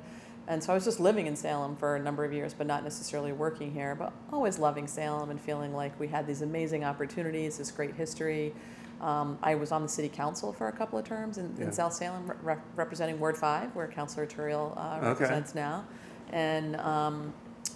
And 0.48 0.64
so 0.64 0.72
I 0.72 0.74
was 0.74 0.84
just 0.84 1.00
living 1.00 1.26
in 1.26 1.36
Salem 1.36 1.76
for 1.76 1.96
a 1.96 2.00
number 2.00 2.24
of 2.24 2.32
years, 2.32 2.54
but 2.54 2.66
not 2.66 2.82
necessarily 2.82 3.32
working 3.32 3.72
here, 3.72 3.94
but 3.94 4.12
always 4.32 4.58
loving 4.58 4.86
Salem 4.86 5.30
and 5.30 5.40
feeling 5.40 5.74
like 5.74 5.98
we 6.00 6.08
had 6.08 6.26
these 6.26 6.40
amazing 6.42 6.82
opportunities, 6.82 7.58
this 7.58 7.70
great 7.70 7.94
history. 7.94 8.54
Um, 9.02 9.38
I 9.42 9.54
was 9.54 9.70
on 9.70 9.82
the 9.82 9.88
city 9.88 10.08
council 10.08 10.52
for 10.52 10.68
a 10.68 10.72
couple 10.72 10.98
of 10.98 11.04
terms 11.04 11.38
in, 11.38 11.54
Yeah. 11.58 11.66
in 11.66 11.72
South 11.72 11.92
Salem, 11.92 12.32
re- 12.42 12.56
representing 12.74 13.20
Ward 13.20 13.36
5, 13.36 13.74
where 13.76 13.86
Councilor 13.86 14.26
Turiel 14.26 14.76
uh, 14.76 14.96
Okay. 14.96 15.06
represents 15.08 15.54
now. 15.54 15.84
And 16.32 16.76
um, 16.76 17.32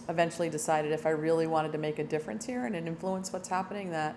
eventually 0.08 0.48
decided 0.48 0.92
if 0.92 1.06
I 1.06 1.10
really 1.10 1.46
wanted 1.46 1.72
to 1.72 1.78
make 1.78 1.98
a 1.98 2.04
difference 2.04 2.44
here 2.46 2.64
and 2.66 2.74
influence 2.74 3.32
what's 3.32 3.48
happening, 3.48 3.90
that 3.90 4.16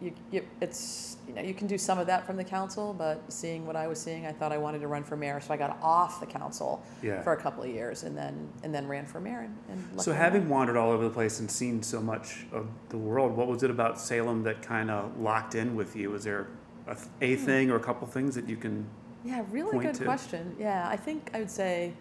you, 0.00 0.12
you, 0.30 0.42
it's 0.60 1.16
you 1.28 1.34
know 1.34 1.42
you 1.42 1.54
can 1.54 1.66
do 1.66 1.76
some 1.78 1.98
of 1.98 2.06
that 2.06 2.26
from 2.26 2.36
the 2.36 2.44
council, 2.44 2.94
but 2.96 3.20
seeing 3.32 3.66
what 3.66 3.76
I 3.76 3.86
was 3.86 4.00
seeing, 4.00 4.26
I 4.26 4.32
thought 4.32 4.52
I 4.52 4.58
wanted 4.58 4.80
to 4.80 4.88
run 4.88 5.04
for 5.04 5.16
mayor, 5.16 5.40
so 5.40 5.52
I 5.52 5.56
got 5.56 5.78
off 5.82 6.20
the 6.20 6.26
council 6.26 6.82
Yeah. 7.02 7.22
for 7.22 7.32
a 7.32 7.36
couple 7.36 7.62
of 7.62 7.68
years, 7.70 8.02
and 8.02 8.16
then 8.16 8.48
and 8.62 8.74
then 8.74 8.86
ran 8.88 9.06
for 9.06 9.20
mayor. 9.20 9.40
And, 9.40 9.56
and 9.68 9.80
So 10.00 10.10
luckily 10.10 10.16
having 10.16 10.48
wandered 10.48 10.76
all 10.76 10.90
over 10.90 11.04
the 11.04 11.10
place 11.10 11.40
and 11.40 11.50
seen 11.50 11.82
so 11.82 12.00
much 12.00 12.46
of 12.52 12.66
the 12.88 12.98
world, 12.98 13.36
what 13.36 13.46
was 13.46 13.62
it 13.62 13.70
about 13.70 14.00
Salem 14.00 14.42
that 14.44 14.62
kind 14.62 14.90
of 14.90 15.18
locked 15.20 15.54
in 15.54 15.74
with 15.76 15.94
you? 15.96 16.10
Was 16.10 16.24
there 16.24 16.48
a, 16.86 16.96
a 17.20 17.36
Hmm. 17.36 17.44
thing 17.44 17.70
or 17.70 17.76
a 17.76 17.80
couple 17.80 18.06
things 18.06 18.34
that 18.34 18.48
you 18.48 18.56
can? 18.56 18.86
Yeah, 19.24 19.42
really 19.50 19.72
point 19.72 19.86
good 19.86 19.94
to? 19.96 20.04
question. 20.04 20.54
Yeah, 20.58 20.86
I 20.88 20.96
think 20.96 21.30
I 21.34 21.38
would 21.38 21.50
say 21.50 21.94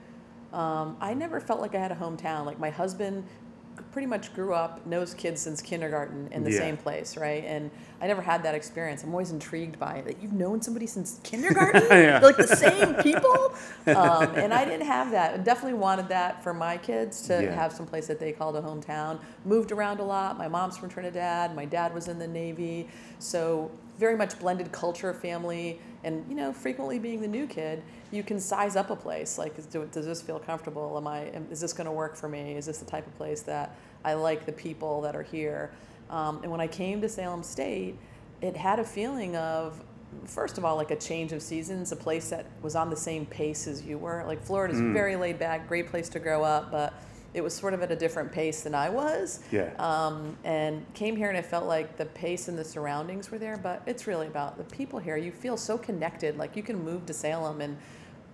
um, 0.52 0.98
I 1.02 1.14
never 1.14 1.40
felt 1.40 1.60
like 1.62 1.74
I 1.74 1.80
had 1.80 1.92
a 1.92 1.96
hometown. 1.96 2.46
Like 2.46 2.60
my 2.60 2.70
husband 2.70 3.24
pretty 3.92 4.08
much 4.08 4.34
grew 4.34 4.54
up, 4.54 4.86
knows 4.86 5.14
kids 5.14 5.42
since 5.42 5.62
kindergarten 5.62 6.28
in 6.32 6.44
the 6.44 6.52
Yeah. 6.52 6.60
same 6.60 6.78
place, 6.78 7.16
right? 7.18 7.44
And 7.46 7.70
I 8.02 8.08
never 8.08 8.22
had 8.22 8.44
that 8.44 8.56
experience. 8.56 9.04
I'm 9.04 9.12
always 9.12 9.32
intrigued 9.32 9.80
by 9.80 9.96
it. 9.98 10.06
That 10.06 10.22
you've 10.22 10.34
known 10.34 10.62
somebody 10.62 10.88
since 10.88 11.20
kindergarten, 11.24 11.84
Yeah. 11.92 12.20
like 12.22 12.38
the 12.38 12.48
same 12.48 12.96
people. 13.04 13.54
Um, 13.88 14.36
and 14.36 14.54
I 14.54 14.66
didn't 14.66 14.86
have 14.88 15.12
that. 15.12 15.34
I 15.36 15.38
definitely 15.38 15.78
wanted 15.78 16.08
that 16.10 16.44
for 16.44 16.54
my 16.54 16.78
kids 16.78 17.22
to 17.28 17.44
Yeah. 17.44 17.54
have 17.56 17.72
some 17.72 17.86
place 17.86 18.08
that 18.08 18.20
they 18.20 18.32
called 18.32 18.56
a 18.56 18.62
hometown. 18.62 19.20
Moved 19.46 19.72
around 19.72 20.00
a 20.00 20.04
lot. 20.04 20.38
My 20.38 20.48
mom's 20.48 20.78
from 20.78 20.90
Trinidad. 20.90 21.56
My 21.56 21.66
dad 21.66 21.94
was 21.94 22.08
in 22.08 22.20
the 22.20 22.28
Navy, 22.28 22.88
so 23.20 23.70
very 23.98 24.16
much 24.16 24.40
blended 24.40 24.72
culture, 24.72 25.14
family, 25.14 25.80
and 26.04 26.26
you 26.28 26.36
know, 26.36 26.52
frequently 26.52 27.00
being 27.00 27.22
the 27.22 27.28
new 27.28 27.48
kid, 27.48 27.82
you 28.12 28.24
can 28.24 28.40
size 28.40 28.76
up 28.76 28.90
a 28.90 28.96
place. 28.96 29.38
Like, 29.38 29.58
is, 29.58 29.66
do, 29.66 29.88
does 29.92 30.06
this 30.06 30.22
feel 30.22 30.40
comfortable? 30.40 30.98
Am 30.98 31.08
I? 31.08 31.22
Am, 31.30 31.48
is 31.52 31.62
this 31.62 31.74
going 31.74 31.86
to 31.86 31.92
work 31.92 32.16
for 32.16 32.28
me? 32.28 32.56
Is 32.56 32.66
this 32.66 32.80
the 32.80 32.86
type 32.86 33.08
of 33.08 33.16
place 33.18 33.42
that 33.44 33.76
I 34.04 34.14
like 34.14 34.46
the 34.46 34.52
people 34.52 35.02
that 35.02 35.16
are 35.16 35.24
here? 35.24 35.72
Um, 36.10 36.40
and 36.44 36.52
when 36.52 36.62
I 36.62 36.68
came 36.68 37.02
to 37.02 37.10
Salem 37.10 37.44
State, 37.44 37.96
it 38.42 38.58
had 38.58 38.80
a 38.80 38.84
feeling 38.84 39.36
of 39.36 39.82
first 40.26 40.58
of 40.58 40.66
all 40.66 40.76
like 40.76 40.92
a 40.92 40.96
change 40.96 41.32
of 41.32 41.42
seasons 41.42 41.92
a 41.92 41.96
place 41.96 42.30
that 42.30 42.46
was 42.62 42.76
on 42.76 42.88
the 42.90 42.96
same 42.96 43.26
pace 43.26 43.66
as 43.66 43.82
you 43.82 43.98
were 43.98 44.24
like 44.28 44.40
florida's 44.44 44.80
very 44.80 45.16
laid 45.16 45.40
back 45.40 45.68
great 45.68 45.90
place 45.90 46.08
to 46.08 46.20
grow 46.20 46.44
up 46.44 46.70
but 46.70 46.94
it 47.34 47.44
was 47.44 47.54
sort 47.54 47.74
of 47.74 47.82
at 47.82 47.92
a 47.92 47.96
different 47.96 48.32
pace 48.32 48.62
than 48.62 48.76
i 48.76 48.90
was. 48.90 49.42
Yeah. 49.52 49.72
um, 49.80 50.38
and 50.44 50.86
came 50.94 51.16
here 51.16 51.30
and 51.30 51.38
it 51.38 51.46
felt 51.46 51.66
like 51.66 51.98
the 51.98 52.06
pace 52.06 52.48
and 52.48 52.58
the 52.58 52.64
surroundings 52.64 53.32
were 53.32 53.38
there 53.40 53.58
but 53.58 53.82
it's 53.86 54.08
really 54.08 54.28
about 54.28 54.58
the 54.58 54.64
people 54.66 55.00
here. 55.00 55.18
You 55.18 55.32
feel 55.32 55.58
so 55.58 55.78
connected 55.78 56.38
like 56.38 56.56
you 56.56 56.64
can 56.64 56.84
move 56.84 57.06
to 57.08 57.14
salem 57.14 57.62
and 57.62 57.78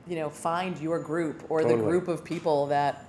you 0.08 0.15
know 0.15 0.29
find 0.29 0.79
your 0.79 1.00
group 1.00 1.44
or 1.50 1.63
the 1.63 1.75
group 1.75 2.08
of 2.08 2.24
people 2.24 2.65
that 2.68 3.06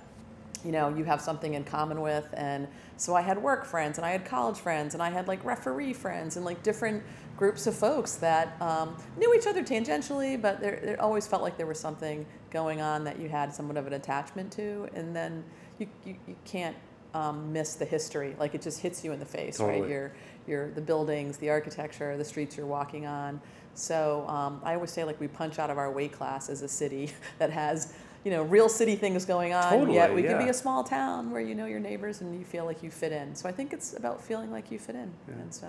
you 0.63 0.71
know 0.71 0.89
you 0.95 1.03
have 1.03 1.21
something 1.21 1.53
in 1.53 1.63
common 1.63 2.01
with. 2.01 2.27
And 2.33 2.67
so 2.97 3.15
i 3.15 3.21
had 3.21 3.41
work 3.41 3.65
friends 3.65 3.97
and 3.97 4.05
i 4.05 4.11
had 4.11 4.23
college 4.25 4.57
friends 4.57 4.93
and 4.93 5.01
i 5.01 5.09
had 5.09 5.27
like 5.27 5.43
referee 5.43 5.91
friends 5.91 6.35
and 6.35 6.45
like 6.45 6.61
different 6.61 7.01
groups 7.35 7.65
of 7.65 7.75
folks 7.75 8.13
that 8.17 8.61
um, 8.61 8.95
knew 9.17 9.33
each 9.33 9.47
other 9.47 9.63
tangentially 9.63 10.39
but 10.39 10.59
there, 10.59 10.79
there 10.83 11.01
always 11.01 11.25
felt 11.25 11.41
like 11.41 11.57
there 11.57 11.65
was 11.65 11.79
something 11.79 12.23
going 12.51 12.81
on 12.81 13.03
that 13.05 13.19
you 13.19 13.29
had 13.29 13.53
somewhat 13.53 13.77
of 13.77 13.87
an 13.87 13.93
attachment 13.93 14.51
to. 14.51 14.87
And 14.93 15.15
then 15.15 15.43
you, 15.81 15.87
you, 16.05 16.15
you 16.27 16.35
can't 16.45 16.75
um, 17.13 17.51
miss 17.51 17.75
the 17.75 17.85
history 17.85 18.35
like 18.39 18.55
it 18.55 18.61
just 18.61 18.79
hits 18.79 19.03
you 19.03 19.11
in 19.11 19.19
the 19.19 19.25
face 19.25 19.59
right 19.59 19.73
Totally. 19.73 19.89
your, 19.91 20.13
your 20.47 20.71
the 20.71 20.81
buildings 20.81 21.37
the 21.37 21.49
architecture 21.49 22.15
the 22.17 22.23
streets 22.23 22.55
you're 22.55 22.65
walking 22.65 23.05
on 23.05 23.41
so 23.73 24.25
um, 24.27 24.61
i 24.63 24.75
always 24.75 24.91
say 24.91 25.03
like 25.03 25.19
we 25.19 25.27
punch 25.27 25.59
out 25.59 25.69
of 25.69 25.77
our 25.77 25.91
weight 25.91 26.13
class 26.13 26.49
as 26.49 26.61
a 26.61 26.67
city 26.69 27.11
that 27.39 27.49
has 27.49 27.93
you 28.23 28.31
know 28.31 28.43
real 28.43 28.69
city 28.69 28.95
things 28.95 29.25
going 29.25 29.53
on 29.53 29.71
Totally, 29.71 29.95
yet 29.95 30.13
we 30.13 30.23
can 30.23 30.37
be 30.37 30.49
a 30.49 30.53
small 30.53 30.83
town 30.83 31.31
where 31.31 31.41
you 31.41 31.55
know 31.55 31.65
your 31.65 31.79
neighbors 31.79 32.21
and 32.21 32.37
you 32.37 32.45
feel 32.45 32.63
like 32.65 32.81
you 32.83 32.89
fit 32.91 33.11
in 33.11 33.35
so 33.35 33.49
i 33.49 33.51
think 33.51 33.73
it's 33.73 33.97
about 33.97 34.23
feeling 34.23 34.51
like 34.51 34.71
you 34.71 34.79
fit 34.79 34.95
in 34.95 35.11
Yeah. 35.27 35.33
and 35.35 35.53
so 35.53 35.67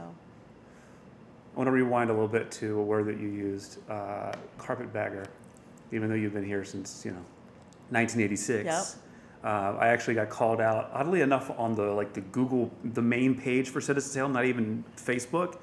I 1.54 1.59
want 1.59 1.66
to 1.69 1.73
rewind 1.73 2.09
a 2.09 2.14
little 2.14 2.28
bit 2.28 2.50
to 2.52 2.78
a 2.78 2.83
word 2.83 3.04
that 3.07 3.21
you 3.21 3.28
used, 3.28 3.78
uh, 3.90 4.33
carpetbagger, 4.57 5.26
even 5.92 6.09
though 6.09 6.14
you've 6.14 6.33
been 6.33 6.47
here 6.47 6.64
since 6.64 7.04
you 7.04 7.11
know 7.11 7.23
1986. 7.90 8.64
Yep. 8.64 8.85
Uh, 9.44 9.76
I 9.80 9.88
actually 9.88 10.14
got 10.14 10.30
called 10.30 10.61
out, 10.61 10.90
oddly 10.92 11.20
enough, 11.20 11.50
on 11.58 11.75
the 11.75 11.90
like 11.90 12.12
the 12.12 12.20
Google, 12.20 12.70
the 12.84 13.02
main 13.02 13.34
page 13.34 13.70
for 13.70 13.80
Citizen 13.80 14.12
Salem, 14.12 14.32
not 14.32 14.44
even 14.44 14.84
Facebook, 14.96 15.58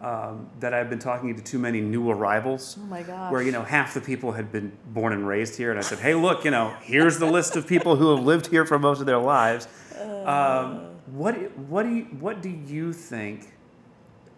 um, 0.00 0.48
that 0.60 0.72
I've 0.72 0.88
been 0.88 1.00
talking 1.00 1.34
to 1.34 1.42
too 1.42 1.58
many 1.58 1.80
new 1.80 2.10
arrivals. 2.10 2.76
Oh 2.80 2.84
my 2.84 3.02
gosh. 3.02 3.32
Where 3.32 3.42
you 3.42 3.50
know 3.50 3.62
half 3.62 3.92
the 3.92 4.00
people 4.00 4.32
had 4.32 4.52
been 4.52 4.70
born 4.86 5.12
and 5.12 5.26
raised 5.26 5.56
here, 5.56 5.70
and 5.70 5.78
I 5.78 5.82
said, 5.82 5.98
"Hey, 5.98 6.14
look, 6.14 6.44
you 6.44 6.52
know, 6.52 6.74
here's 6.82 7.18
the 7.18 7.26
list 7.26 7.56
of 7.56 7.66
people 7.66 7.96
who 7.96 8.14
have 8.14 8.24
lived 8.24 8.46
here 8.46 8.64
for 8.64 8.78
most 8.78 9.00
of 9.00 9.06
their 9.06 9.18
lives." 9.18 9.66
Um, 10.24 10.94
what 11.06 11.34
what 11.56 11.82
do 11.82 11.90
you 11.90 12.04
what 12.20 12.40
do 12.40 12.50
you 12.50 12.92
think, 12.92 13.52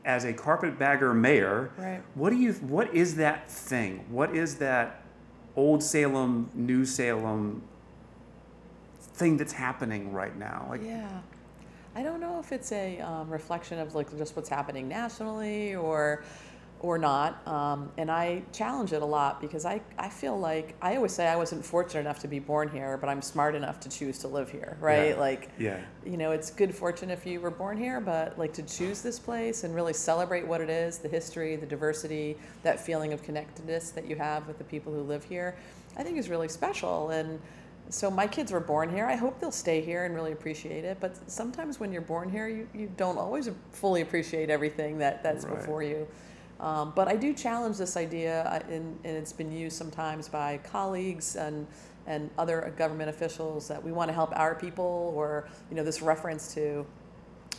as 0.07 0.25
a 0.25 0.33
carpetbagger 0.33 1.13
mayor? 1.13 1.71
Right. 1.77 2.03
What 2.15 2.31
do 2.31 2.37
you 2.37 2.55
what 2.55 2.95
is 2.95 3.17
that 3.17 3.51
thing? 3.51 4.07
What 4.09 4.35
is 4.35 4.57
that 4.57 5.03
old 5.55 5.83
Salem, 5.83 6.51
new 6.55 6.87
Salem 6.87 7.63
thing 9.17 9.37
that's 9.37 9.53
happening 9.53 10.13
right 10.13 10.37
now? 10.37 10.67
Like, 10.69 10.83
Yeah. 10.85 11.09
I 11.95 12.03
don't 12.03 12.21
know 12.21 12.39
if 12.39 12.53
it's 12.53 12.73
a 12.73 13.01
um, 13.01 13.31
reflection 13.31 13.79
of 13.79 13.95
like 13.95 14.15
just 14.19 14.37
what's 14.37 14.51
happening 14.51 14.87
nationally 14.87 15.75
or 15.75 16.23
or 16.81 16.99
not. 16.99 17.47
Um, 17.49 17.91
and 17.97 18.11
I 18.11 18.43
challenge 18.53 18.93
it 18.93 19.01
a 19.01 19.07
lot 19.07 19.41
because 19.41 19.65
I, 19.65 19.81
I 19.99 20.11
feel 20.11 20.39
like 20.39 20.75
I 20.83 20.97
always 20.97 21.13
say 21.13 21.27
I 21.27 21.37
wasn't 21.37 21.65
fortunate 21.65 22.01
enough 22.01 22.19
to 22.19 22.29
be 22.29 22.39
born 22.39 22.69
here, 22.69 22.99
but 22.99 23.09
I'm 23.09 23.23
smart 23.23 23.55
enough 23.55 23.81
to 23.81 23.89
choose 23.89 24.19
to 24.19 24.29
live 24.29 24.51
here, 24.51 24.77
right? 24.79 25.11
Yeah. 25.11 25.21
Like, 25.21 25.49
yeah, 25.59 25.81
you 26.05 26.19
know, 26.19 26.33
it's 26.33 26.51
good 26.51 26.75
fortune 26.75 27.11
if 27.11 27.25
you 27.25 27.41
were 27.41 27.51
born 27.51 27.79
here, 27.79 27.99
but 27.99 28.39
like 28.39 28.53
to 28.53 28.63
choose 28.63 29.01
this 29.01 29.19
place 29.19 29.65
and 29.65 29.75
really 29.75 29.95
celebrate 29.95 30.47
what 30.47 30.61
it 30.61 30.69
is, 30.69 30.99
the 30.99 31.09
history, 31.09 31.57
the 31.57 31.67
diversity, 31.67 32.37
that 32.63 32.79
feeling 32.79 33.15
of 33.15 33.23
connectedness 33.23 33.91
that 33.93 34.07
you 34.07 34.17
have 34.17 34.47
with 34.47 34.59
the 34.59 34.65
people 34.65 34.93
who 34.93 35.01
live 35.01 35.25
here, 35.25 35.57
I 35.97 36.03
think 36.03 36.19
is 36.19 36.29
really 36.29 36.49
special. 36.49 37.09
And 37.09 37.41
so 37.89 38.11
my 38.11 38.27
kids 38.27 38.53
were 38.53 38.61
born 38.61 38.89
here. 38.91 39.07
I 39.07 39.15
hope 39.17 39.39
they'll 39.41 39.51
stay 39.53 39.81
here 39.81 40.05
and 40.05 40.15
really 40.15 40.33
appreciate 40.33 40.85
it. 40.85 40.99
But 41.01 41.31
sometimes 41.31 41.79
when 41.81 41.93
you're 41.93 42.03
born 42.03 42.29
here, 42.29 42.49
you, 42.49 42.69
you 42.75 42.91
don't 42.97 43.19
always 43.19 43.49
fully 43.73 44.01
appreciate 44.03 44.51
everything 44.51 44.99
that, 44.99 45.23
that's 45.23 45.45
Right. 45.45 45.57
before 45.57 45.83
you. 45.83 46.07
Um, 46.59 46.93
but 46.97 47.07
I 47.07 47.17
do 47.17 47.35
challenge 47.35 47.77
this 47.77 47.97
idea, 47.97 48.43
uh, 48.45 48.73
and, 48.73 48.99
and 49.05 49.17
it's 49.17 49.33
been 49.33 49.53
used 49.53 49.77
sometimes 49.77 50.29
by 50.29 50.59
colleagues 50.65 51.37
and 51.37 51.67
and 52.09 52.31
other 52.39 52.73
government 52.79 53.11
officials 53.11 53.67
that 53.67 53.83
we 53.83 53.91
want 53.91 54.09
to 54.09 54.15
help 54.15 54.31
our 54.39 54.55
people, 54.55 55.13
or 55.17 55.49
you 55.69 55.77
know, 55.77 55.83
this 55.83 56.01
reference 56.01 56.55
to 56.55 56.87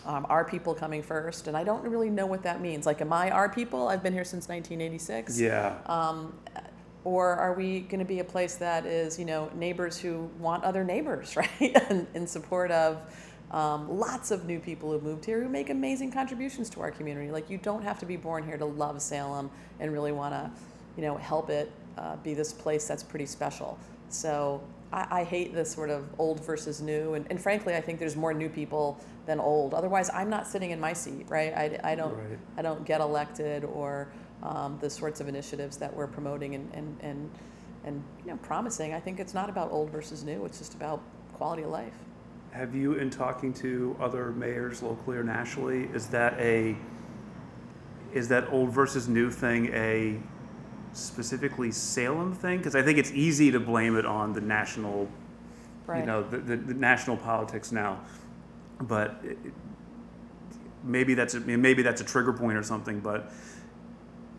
um, 0.06 0.26
our 0.30 0.46
people 0.46 0.74
coming 0.74 1.04
first. 1.04 1.48
And 1.50 1.58
I 1.58 1.66
don't 1.66 1.84
really 1.84 2.10
know 2.10 2.26
what 2.26 2.44
that 2.44 2.62
means. 2.62 2.86
Like, 2.86 3.02
am 3.02 3.12
I 3.12 3.30
our 3.30 3.50
people? 3.50 3.90
I've 3.90 4.02
been 4.02 4.14
here 4.14 4.24
since 4.24 4.48
1986. 4.48 5.38
yeah, 5.38 5.76
Um, 5.86 6.34
or 7.08 7.36
are 7.36 7.54
we 7.54 7.80
going 7.80 8.00
to 8.00 8.06
be 8.06 8.20
a 8.20 8.24
place 8.24 8.56
that 8.56 8.86
is, 8.86 9.18
you 9.18 9.24
know, 9.24 9.50
neighbors 9.56 9.98
who 9.98 10.30
want 10.40 10.62
other 10.66 10.84
neighbors, 10.84 11.38
right? 11.38 11.50
and 11.90 12.06
in 12.14 12.28
support 12.28 12.70
of 12.70 13.00
um, 13.52 13.98
lots 13.98 14.30
of 14.30 14.44
new 14.44 14.60
people 14.60 14.92
who 14.92 15.00
moved 15.00 15.24
here 15.24 15.42
who 15.42 15.48
make 15.48 15.70
amazing 15.70 16.12
contributions 16.12 16.70
to 16.72 16.82
our 16.82 16.92
community. 16.92 17.32
Like, 17.32 17.50
you 17.50 17.60
don't 17.60 17.82
have 17.82 17.98
to 18.00 18.06
be 18.06 18.18
born 18.18 18.44
here 18.44 18.58
to 18.58 18.66
love 18.66 19.02
Salem 19.02 19.50
and 19.80 19.94
really 19.94 20.12
want 20.12 20.34
to, 20.34 20.52
you 20.98 21.04
know, 21.04 21.16
help 21.16 21.50
it 21.50 21.72
uh, 21.98 22.18
be 22.18 22.34
this 22.34 22.52
place 22.52 22.86
that's 22.86 23.04
pretty 23.04 23.26
special. 23.26 23.80
So 24.10 24.62
I, 24.92 25.22
I 25.22 25.24
hate 25.24 25.54
this 25.54 25.72
sort 25.72 25.90
of 25.90 26.10
old 26.20 26.46
versus 26.46 26.82
new. 26.82 27.14
And, 27.14 27.26
and 27.30 27.42
frankly, 27.42 27.74
I 27.74 27.80
think 27.80 28.00
there's 28.00 28.18
more 28.18 28.34
new 28.34 28.50
people 28.50 29.00
than 29.26 29.40
old. 29.40 29.74
Otherwise, 29.74 30.10
I'm 30.14 30.30
not 30.30 30.46
sitting 30.46 30.72
in 30.72 30.80
my 30.82 30.92
seat, 30.92 31.26
right? 31.30 31.54
I, 31.54 31.92
I 31.92 31.96
don't. 31.96 32.18
Right. 32.18 32.40
I 32.58 32.62
don't 32.62 32.84
get 32.86 33.00
elected 33.00 33.64
or 33.64 34.10
um, 34.44 34.78
the 34.82 34.90
sorts 34.90 35.20
of 35.20 35.28
initiatives 35.28 35.78
that 35.78 35.96
we're 35.96 36.08
promoting 36.08 36.56
and, 36.56 36.70
and, 36.74 36.98
and, 37.02 37.30
and 37.84 38.04
you 38.24 38.32
know, 38.32 38.38
promising. 38.38 38.94
I 38.94 39.00
think 39.00 39.20
it's 39.20 39.34
not 39.34 39.50
about 39.50 39.72
old 39.72 39.90
versus 39.90 40.24
new. 40.24 40.46
It's 40.46 40.60
just 40.60 40.74
about 40.74 41.02
quality 41.34 41.64
of 41.64 41.70
life. 41.70 41.94
Have 42.52 42.76
you, 42.76 42.94
in 42.94 43.10
talking 43.10 43.54
to 43.56 43.96
other 44.00 44.32
mayors 44.32 44.82
locally 44.82 45.18
or 45.18 45.24
nationally, 45.24 45.90
is 45.94 46.08
that 46.08 46.34
a 46.40 46.76
is 48.14 48.30
that 48.30 48.52
old 48.52 48.72
versus 48.72 49.08
new 49.08 49.30
thing 49.30 49.68
a 49.74 50.18
specifically 50.94 51.72
Salem 51.72 52.34
thing? 52.34 52.58
Because 52.58 52.76
I 52.76 52.82
think 52.82 52.98
it's 52.98 53.12
easy 53.12 53.52
to 53.52 53.60
blame 53.60 53.98
it 53.98 54.06
on 54.06 54.34
the 54.34 54.42
national, 54.42 55.08
Right. 55.86 56.00
you 56.00 56.06
know, 56.06 56.24
the, 56.24 56.38
the, 56.38 56.56
the 56.56 56.74
national 56.74 57.18
politics 57.18 57.72
now, 57.72 58.00
but 58.82 59.20
it, 59.24 59.38
maybe 60.84 61.14
that's 61.14 61.34
a, 61.34 61.40
maybe 61.42 61.84
that's 61.84 62.02
a 62.02 62.06
trigger 62.06 62.34
point 62.34 62.58
or 62.58 62.64
something. 62.64 63.00
But 63.00 63.32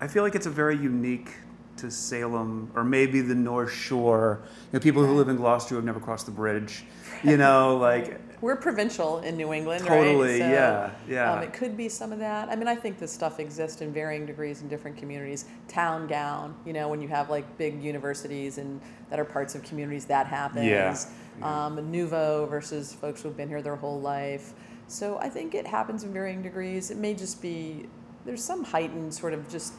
I 0.00 0.06
feel 0.06 0.22
like 0.22 0.34
it's 0.34 0.46
a 0.46 0.50
very 0.50 0.76
unique 0.76 1.30
to 1.78 1.90
Salem 1.90 2.70
or 2.74 2.84
maybe 2.84 3.20
the 3.20 3.34
North 3.34 3.72
Shore. 3.72 4.42
You 4.42 4.78
know, 4.78 4.80
people 4.80 5.04
who 5.04 5.14
live 5.14 5.28
in 5.28 5.36
Gloucester 5.36 5.70
who 5.70 5.76
have 5.76 5.84
never 5.84 6.00
crossed 6.00 6.26
the 6.26 6.32
bridge. 6.32 6.84
You 7.24 7.36
know, 7.44 7.76
like 7.76 8.20
We're 8.40 8.56
provincial 8.56 9.18
in 9.20 9.36
New 9.36 9.52
England, 9.52 9.84
Totally, 9.84 10.32
right? 10.32 10.38
So, 10.38 10.50
yeah, 10.50 10.90
yeah. 11.08 11.32
Um, 11.32 11.42
it 11.42 11.52
could 11.52 11.76
be 11.76 11.88
some 11.88 12.12
of 12.12 12.18
that. 12.20 12.48
I 12.48 12.56
mean, 12.56 12.68
I 12.68 12.76
think 12.76 12.98
this 12.98 13.12
stuff 13.12 13.40
exists 13.40 13.80
in 13.80 13.92
varying 13.92 14.26
degrees 14.26 14.62
in 14.62 14.68
different 14.68 14.96
communities. 14.96 15.46
Town 15.66 16.06
gown, 16.06 16.54
you 16.64 16.72
know, 16.72 16.88
when 16.88 17.00
you 17.00 17.08
have 17.08 17.30
like 17.30 17.58
big 17.58 17.82
universities 17.82 18.58
and 18.58 18.80
that 19.10 19.18
are 19.18 19.24
parts 19.24 19.54
of 19.54 19.62
communities, 19.62 20.04
that 20.06 20.26
happens. 20.26 20.66
Yeah, 20.66 20.96
yeah. 21.40 21.66
Um, 21.66 21.90
nouveau 21.90 22.46
versus 22.46 22.92
folks 22.92 23.22
who've 23.22 23.36
been 23.36 23.48
here 23.48 23.62
their 23.62 23.76
whole 23.76 24.00
life. 24.00 24.52
So 24.86 25.18
I 25.18 25.28
think 25.28 25.54
it 25.54 25.66
happens 25.66 26.04
in 26.04 26.12
varying 26.12 26.42
degrees. 26.42 26.90
It 26.90 26.96
may 26.96 27.14
just 27.14 27.42
be 27.42 27.88
there's 28.24 28.44
some 28.44 28.64
heightened 28.64 29.12
sort 29.14 29.32
of 29.32 29.48
just 29.48 29.72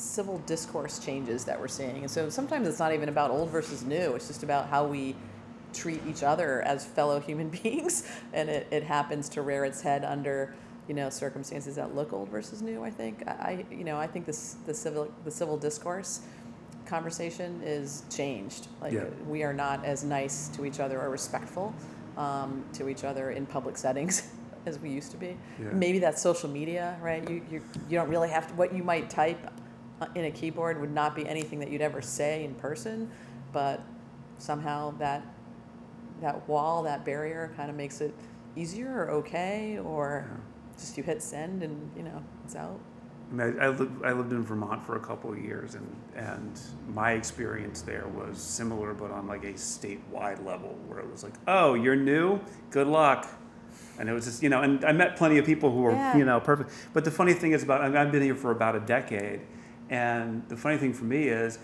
civil 0.00 0.38
discourse 0.46 0.98
changes 0.98 1.44
that 1.44 1.60
we're 1.60 1.68
seeing. 1.68 1.98
And 1.98 2.10
so 2.10 2.28
sometimes 2.30 2.66
it's 2.66 2.78
not 2.78 2.92
even 2.92 3.08
about 3.08 3.30
old 3.30 3.50
versus 3.50 3.84
new. 3.84 4.14
It's 4.14 4.26
just 4.26 4.42
about 4.42 4.68
how 4.68 4.86
we 4.86 5.14
treat 5.72 6.00
each 6.08 6.22
other 6.22 6.62
as 6.62 6.84
fellow 6.84 7.20
human 7.20 7.48
beings. 7.62 8.08
And 8.32 8.48
it, 8.48 8.66
it 8.70 8.82
happens 8.82 9.28
to 9.30 9.42
rear 9.42 9.64
its 9.64 9.80
head 9.80 10.04
under, 10.04 10.54
you 10.88 10.94
know, 10.94 11.10
circumstances 11.10 11.76
that 11.76 11.94
look 11.94 12.12
old 12.12 12.28
versus 12.30 12.62
new, 12.62 12.82
I 12.82 12.90
think. 12.90 13.26
I, 13.28 13.64
you 13.70 13.84
know, 13.84 13.98
I 13.98 14.06
think 14.06 14.26
this 14.26 14.56
the 14.66 14.74
civil 14.74 15.12
the 15.24 15.30
civil 15.30 15.56
discourse 15.56 16.20
conversation 16.86 17.60
is 17.64 18.02
changed. 18.10 18.66
Like 18.80 18.92
Yeah. 18.92 19.04
we 19.28 19.44
are 19.44 19.52
not 19.52 19.84
as 19.84 20.02
nice 20.02 20.48
to 20.48 20.64
each 20.64 20.80
other 20.80 21.00
or 21.00 21.10
respectful 21.10 21.72
um, 22.16 22.64
to 22.72 22.88
each 22.88 23.04
other 23.04 23.30
in 23.30 23.46
public 23.46 23.76
settings 23.76 24.28
as 24.66 24.78
we 24.78 24.90
used 24.90 25.12
to 25.12 25.16
be. 25.16 25.36
Yeah. 25.62 25.70
Maybe 25.72 26.00
that's 26.00 26.20
social 26.20 26.48
media, 26.48 26.98
right? 27.00 27.28
You, 27.28 27.42
you, 27.50 27.62
you 27.88 27.96
don't 27.98 28.08
really 28.08 28.28
have 28.30 28.48
to, 28.48 28.54
what 28.54 28.74
you 28.74 28.82
might 28.82 29.08
type 29.08 29.38
in 30.14 30.24
a 30.24 30.30
keyboard 30.30 30.80
would 30.80 30.92
not 30.92 31.14
be 31.14 31.26
anything 31.28 31.58
that 31.60 31.70
you'd 31.70 31.80
ever 31.82 32.00
say 32.00 32.44
in 32.44 32.54
person, 32.54 33.10
but 33.52 33.82
somehow 34.38 34.92
that, 34.98 35.22
that 36.20 36.48
wall, 36.48 36.82
that 36.82 37.04
barrier 37.04 37.52
kind 37.56 37.70
of 37.70 37.76
makes 37.76 38.00
it 38.00 38.14
easier 38.56 39.04
or 39.04 39.10
okay, 39.10 39.78
or 39.78 40.28
just 40.78 40.96
you 40.96 41.02
hit 41.02 41.22
send 41.22 41.62
and, 41.62 41.90
you 41.96 42.02
know, 42.02 42.22
it's 42.44 42.56
out. 42.56 42.80
I, 43.30 43.34
mean, 43.34 43.60
I, 43.60 43.66
I, 43.66 43.68
lived, 43.68 44.04
I 44.04 44.12
lived 44.12 44.32
in 44.32 44.42
Vermont 44.42 44.84
for 44.84 44.96
a 44.96 45.00
couple 45.00 45.30
of 45.32 45.38
years, 45.38 45.76
and, 45.76 45.96
and 46.16 46.60
my 46.88 47.12
experience 47.12 47.82
there 47.82 48.08
was 48.08 48.38
similar, 48.38 48.92
but 48.92 49.12
on 49.12 49.28
like 49.28 49.44
a 49.44 49.52
statewide 49.52 50.44
level, 50.44 50.76
where 50.88 50.98
it 50.98 51.10
was 51.10 51.22
like, 51.22 51.34
oh, 51.46 51.74
you're 51.74 51.94
new? 51.94 52.40
Good 52.70 52.88
luck. 52.88 53.28
And 54.00 54.08
it 54.08 54.12
was 54.12 54.24
just, 54.24 54.42
you 54.42 54.48
know, 54.48 54.62
and 54.62 54.84
I 54.84 54.92
met 54.92 55.16
plenty 55.16 55.38
of 55.38 55.44
people 55.44 55.70
who 55.70 55.82
were, 55.82 55.92
Yeah. 55.92 56.16
you 56.16 56.24
know, 56.24 56.40
perfect. 56.40 56.70
But 56.92 57.04
the 57.04 57.10
funny 57.10 57.34
thing 57.34 57.52
is 57.52 57.62
about, 57.62 57.82
I 57.82 57.88
mean, 57.88 57.98
I've 57.98 58.10
been 58.10 58.22
here 58.22 58.34
for 58.34 58.50
about 58.50 58.74
a 58.74 58.80
decade, 58.80 59.42
and 59.90 60.42
the 60.48 60.56
funny 60.56 60.78
thing 60.78 60.92
for 60.94 61.04
me 61.04 61.24
is, 61.28 61.58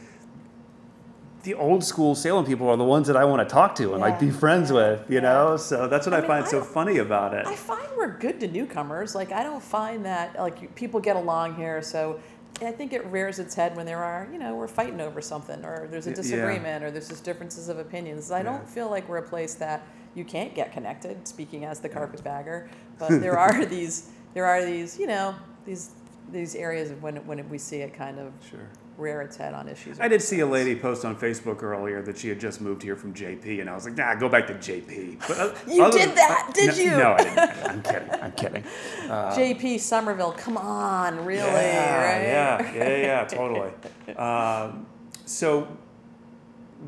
the 1.45 1.55
old 1.55 1.85
school 1.85 2.17
Salem 2.17 2.45
people 2.45 2.69
are 2.69 2.77
the 2.77 2.83
ones 2.85 3.07
that 3.07 3.17
I 3.17 3.25
want 3.25 3.49
to 3.49 3.53
talk 3.53 3.77
to 3.77 3.93
and 3.93 4.01
like 4.01 4.19
be 4.19 4.31
friends 4.31 4.69
Yeah. 4.71 4.77
with, 4.77 5.09
you 5.09 5.15
Yeah. 5.17 5.21
know. 5.21 5.57
So 5.57 5.87
that's 5.87 6.05
what 6.05 6.13
I 6.13 6.17
I, 6.19 6.21
mean, 6.23 6.29
find 6.29 6.45
I 6.45 6.49
so 6.49 6.61
funny 6.61 6.99
about 6.99 7.35
it. 7.35 7.47
I 7.47 7.55
find 7.55 7.87
we're 7.97 8.19
good 8.19 8.41
to 8.41 8.49
newcomers. 8.49 9.15
Like 9.15 9.31
I 9.31 9.45
don't 9.45 9.63
find 9.63 10.05
that 10.05 10.37
like 10.39 10.75
people 10.75 10.99
get 10.99 11.15
along 11.15 11.55
here. 11.55 11.83
So 11.83 12.19
I 12.61 12.73
think 12.73 12.93
it 12.93 13.07
rears 13.07 13.39
its 13.39 13.55
head 13.55 13.77
when 13.77 13.87
there 13.87 14.03
are 14.03 14.27
you 14.33 14.39
know 14.41 14.57
we're 14.57 14.67
fighting 14.67 15.01
over 15.01 15.21
something 15.21 15.65
or 15.65 15.87
there's 15.89 16.09
a 16.09 16.11
yeah. 16.11 16.17
disagreement 16.17 16.83
or 16.83 16.91
there's 16.91 17.09
just 17.09 17.23
differences 17.23 17.69
of 17.69 17.79
opinions. 17.79 18.33
I 18.33 18.39
Yeah. 18.39 18.43
don't 18.45 18.69
feel 18.69 18.91
like 18.91 19.09
we're 19.09 19.19
a 19.19 19.29
place 19.29 19.55
that 19.55 19.83
you 20.17 20.25
can't 20.25 20.53
get 20.53 20.73
connected. 20.73 21.29
Speaking 21.29 21.65
as 21.65 21.79
the 21.79 21.89
carpetbagger, 21.89 22.69
but 22.99 23.09
there 23.21 23.39
are 23.39 23.65
these 23.65 24.11
there 24.35 24.47
are 24.47 24.65
these 24.65 24.99
you 24.99 25.07
know 25.07 25.33
these 25.65 25.91
these 26.33 26.55
areas 26.55 26.91
of 26.91 27.03
when 27.03 27.17
when 27.27 27.49
we 27.49 27.59
see 27.59 27.79
it 27.79 27.95
kind 27.95 28.19
of 28.19 28.33
sure. 28.49 28.69
rear 28.99 29.23
its 29.23 29.37
head 29.37 29.55
on 29.55 29.69
issues. 29.69 30.01
I 30.01 30.09
did 30.09 30.23
see 30.23 30.41
a 30.41 30.47
lady 30.47 30.75
post 30.75 31.05
on 31.05 31.17
Facebook 31.17 31.63
earlier 31.63 32.03
that 32.03 32.19
she 32.19 32.29
had 32.29 32.41
just 32.41 32.61
moved 32.61 32.83
here 32.83 32.97
from 32.97 33.15
JP, 33.15 33.61
and 33.61 33.71
I 33.71 33.75
was 33.75 33.85
like, 33.85 33.97
nah, 33.97 34.15
go 34.15 34.29
back 34.29 34.47
to 34.49 34.55
JP. 34.55 35.21
But, 35.27 35.39
uh, 35.39 35.55
You 35.67 35.91
did 35.91 36.17
that, 36.17 36.51
did 36.55 36.69
no, 36.69 36.75
you? 36.75 36.91
No, 36.91 37.13
I 37.13 37.23
didn't. 37.23 37.39
I'm 37.39 37.83
kidding. 37.83 38.11
I'm 38.11 38.33
kidding. 38.33 38.63
JP 39.09 39.81
Somerville, 39.81 40.33
come 40.33 40.57
on, 40.57 41.25
really? 41.25 41.41
yeah, 41.41 42.05
right? 42.05 42.23
yeah, 42.23 42.75
yeah, 42.75 42.97
yeah, 42.97 43.25
totally. 43.25 43.71
Um, 44.17 44.87
so, 45.25 45.67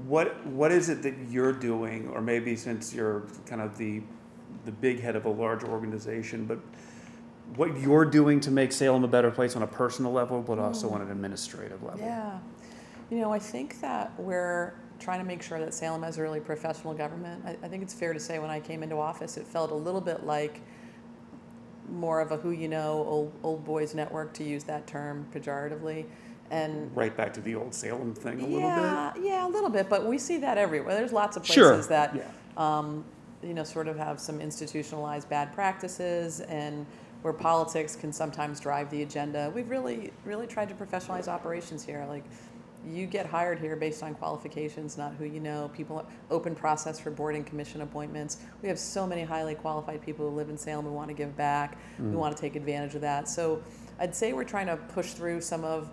what 0.06 0.46
what 0.46 0.70
is 0.70 0.88
it 0.88 1.02
that 1.02 1.14
you're 1.28 1.52
doing, 1.52 2.08
or 2.08 2.20
maybe 2.22 2.54
since 2.54 2.94
you're 2.94 3.26
kind 3.46 3.60
of 3.60 3.76
the 3.76 4.02
the 4.64 4.72
big 4.72 5.00
head 5.00 5.16
of 5.16 5.24
a 5.24 5.30
large 5.30 5.64
organization, 5.64 6.44
but 6.44 6.58
what 7.56 7.78
you're 7.78 8.04
doing 8.04 8.40
to 8.40 8.50
make 8.50 8.72
Salem 8.72 9.04
a 9.04 9.08
better 9.08 9.30
place 9.30 9.56
on 9.56 9.62
a 9.62 9.66
personal 9.66 10.12
level, 10.12 10.42
but 10.42 10.58
also 10.58 10.90
on 10.90 11.00
an 11.00 11.10
administrative 11.10 11.82
level. 11.82 12.00
Yeah. 12.00 12.38
You 13.10 13.18
know, 13.20 13.32
I 13.32 13.38
think 13.38 13.80
that 13.80 14.12
we're 14.18 14.74
trying 15.00 15.20
to 15.20 15.24
make 15.24 15.42
sure 15.42 15.58
that 15.58 15.72
Salem 15.72 16.02
has 16.02 16.18
a 16.18 16.22
really 16.22 16.40
professional 16.40 16.92
government. 16.92 17.42
I, 17.46 17.56
I 17.62 17.68
think 17.68 17.82
it's 17.82 17.94
fair 17.94 18.12
to 18.12 18.20
say 18.20 18.38
when 18.38 18.50
I 18.50 18.60
came 18.60 18.82
into 18.82 18.96
office, 18.96 19.36
it 19.36 19.46
felt 19.46 19.70
a 19.70 19.74
little 19.74 20.00
bit 20.00 20.24
like 20.26 20.60
more 21.90 22.20
of 22.20 22.32
a 22.32 22.36
who 22.36 22.50
you 22.50 22.68
know, 22.68 23.04
old, 23.08 23.32
old 23.42 23.64
boys 23.64 23.94
network, 23.94 24.34
to 24.34 24.44
use 24.44 24.64
that 24.64 24.86
term 24.86 25.26
pejoratively. 25.32 26.04
And 26.50 26.94
Right 26.96 27.14
back 27.16 27.32
to 27.34 27.40
the 27.40 27.54
old 27.54 27.74
Salem 27.74 28.14
thing 28.14 28.40
a 28.40 28.44
little 28.44 28.60
yeah, 28.60 29.12
yeah, 29.20 29.46
a 29.46 29.48
little 29.48 29.70
bit, 29.70 29.88
but 29.88 30.06
we 30.06 30.18
see 30.18 30.38
that 30.38 30.58
everywhere. 30.58 30.94
There's 30.94 31.12
lots 31.12 31.36
of 31.36 31.46
Sure, 31.46 31.70
places 31.70 31.88
that, 31.88 32.14
yeah. 32.14 32.24
um, 32.56 33.04
you 33.42 33.54
know, 33.54 33.64
sort 33.64 33.86
of 33.88 33.96
have 33.98 34.18
some 34.18 34.40
institutionalized 34.40 35.28
bad 35.28 35.52
practices 35.54 36.40
and 36.40 36.86
where 37.22 37.32
politics 37.32 37.96
can 37.96 38.12
sometimes 38.12 38.60
drive 38.60 38.90
the 38.90 39.02
agenda. 39.02 39.50
We've 39.54 39.68
really, 39.68 40.12
really 40.24 40.46
tried 40.46 40.68
to 40.68 40.74
professionalize 40.74 41.28
operations 41.28 41.84
here. 41.84 42.04
Like, 42.08 42.24
you 42.86 43.06
get 43.06 43.26
hired 43.26 43.58
here 43.58 43.74
based 43.74 44.02
on 44.02 44.14
qualifications, 44.14 44.96
not 44.96 45.12
who 45.14 45.24
you 45.24 45.40
know. 45.40 45.68
People, 45.74 46.06
open 46.30 46.54
process 46.54 47.00
for 47.00 47.10
board 47.10 47.34
and 47.34 47.44
commission 47.44 47.80
appointments. 47.80 48.38
We 48.62 48.68
have 48.68 48.78
so 48.78 49.06
many 49.06 49.24
highly 49.24 49.56
qualified 49.56 50.00
people 50.00 50.30
who 50.30 50.36
live 50.36 50.48
in 50.48 50.56
Salem 50.56 50.86
who 50.86 50.92
want 50.92 51.08
to 51.08 51.14
give 51.14 51.36
back. 51.36 51.76
We 52.10 52.16
want 52.16 52.36
to 52.36 52.40
take 52.40 52.54
advantage 52.54 52.94
of 52.94 53.00
that. 53.00 53.28
So, 53.28 53.62
I'd 54.00 54.14
say 54.14 54.32
we're 54.32 54.44
trying 54.44 54.68
to 54.68 54.76
push 54.76 55.12
through 55.12 55.40
some 55.40 55.64
of 55.64 55.90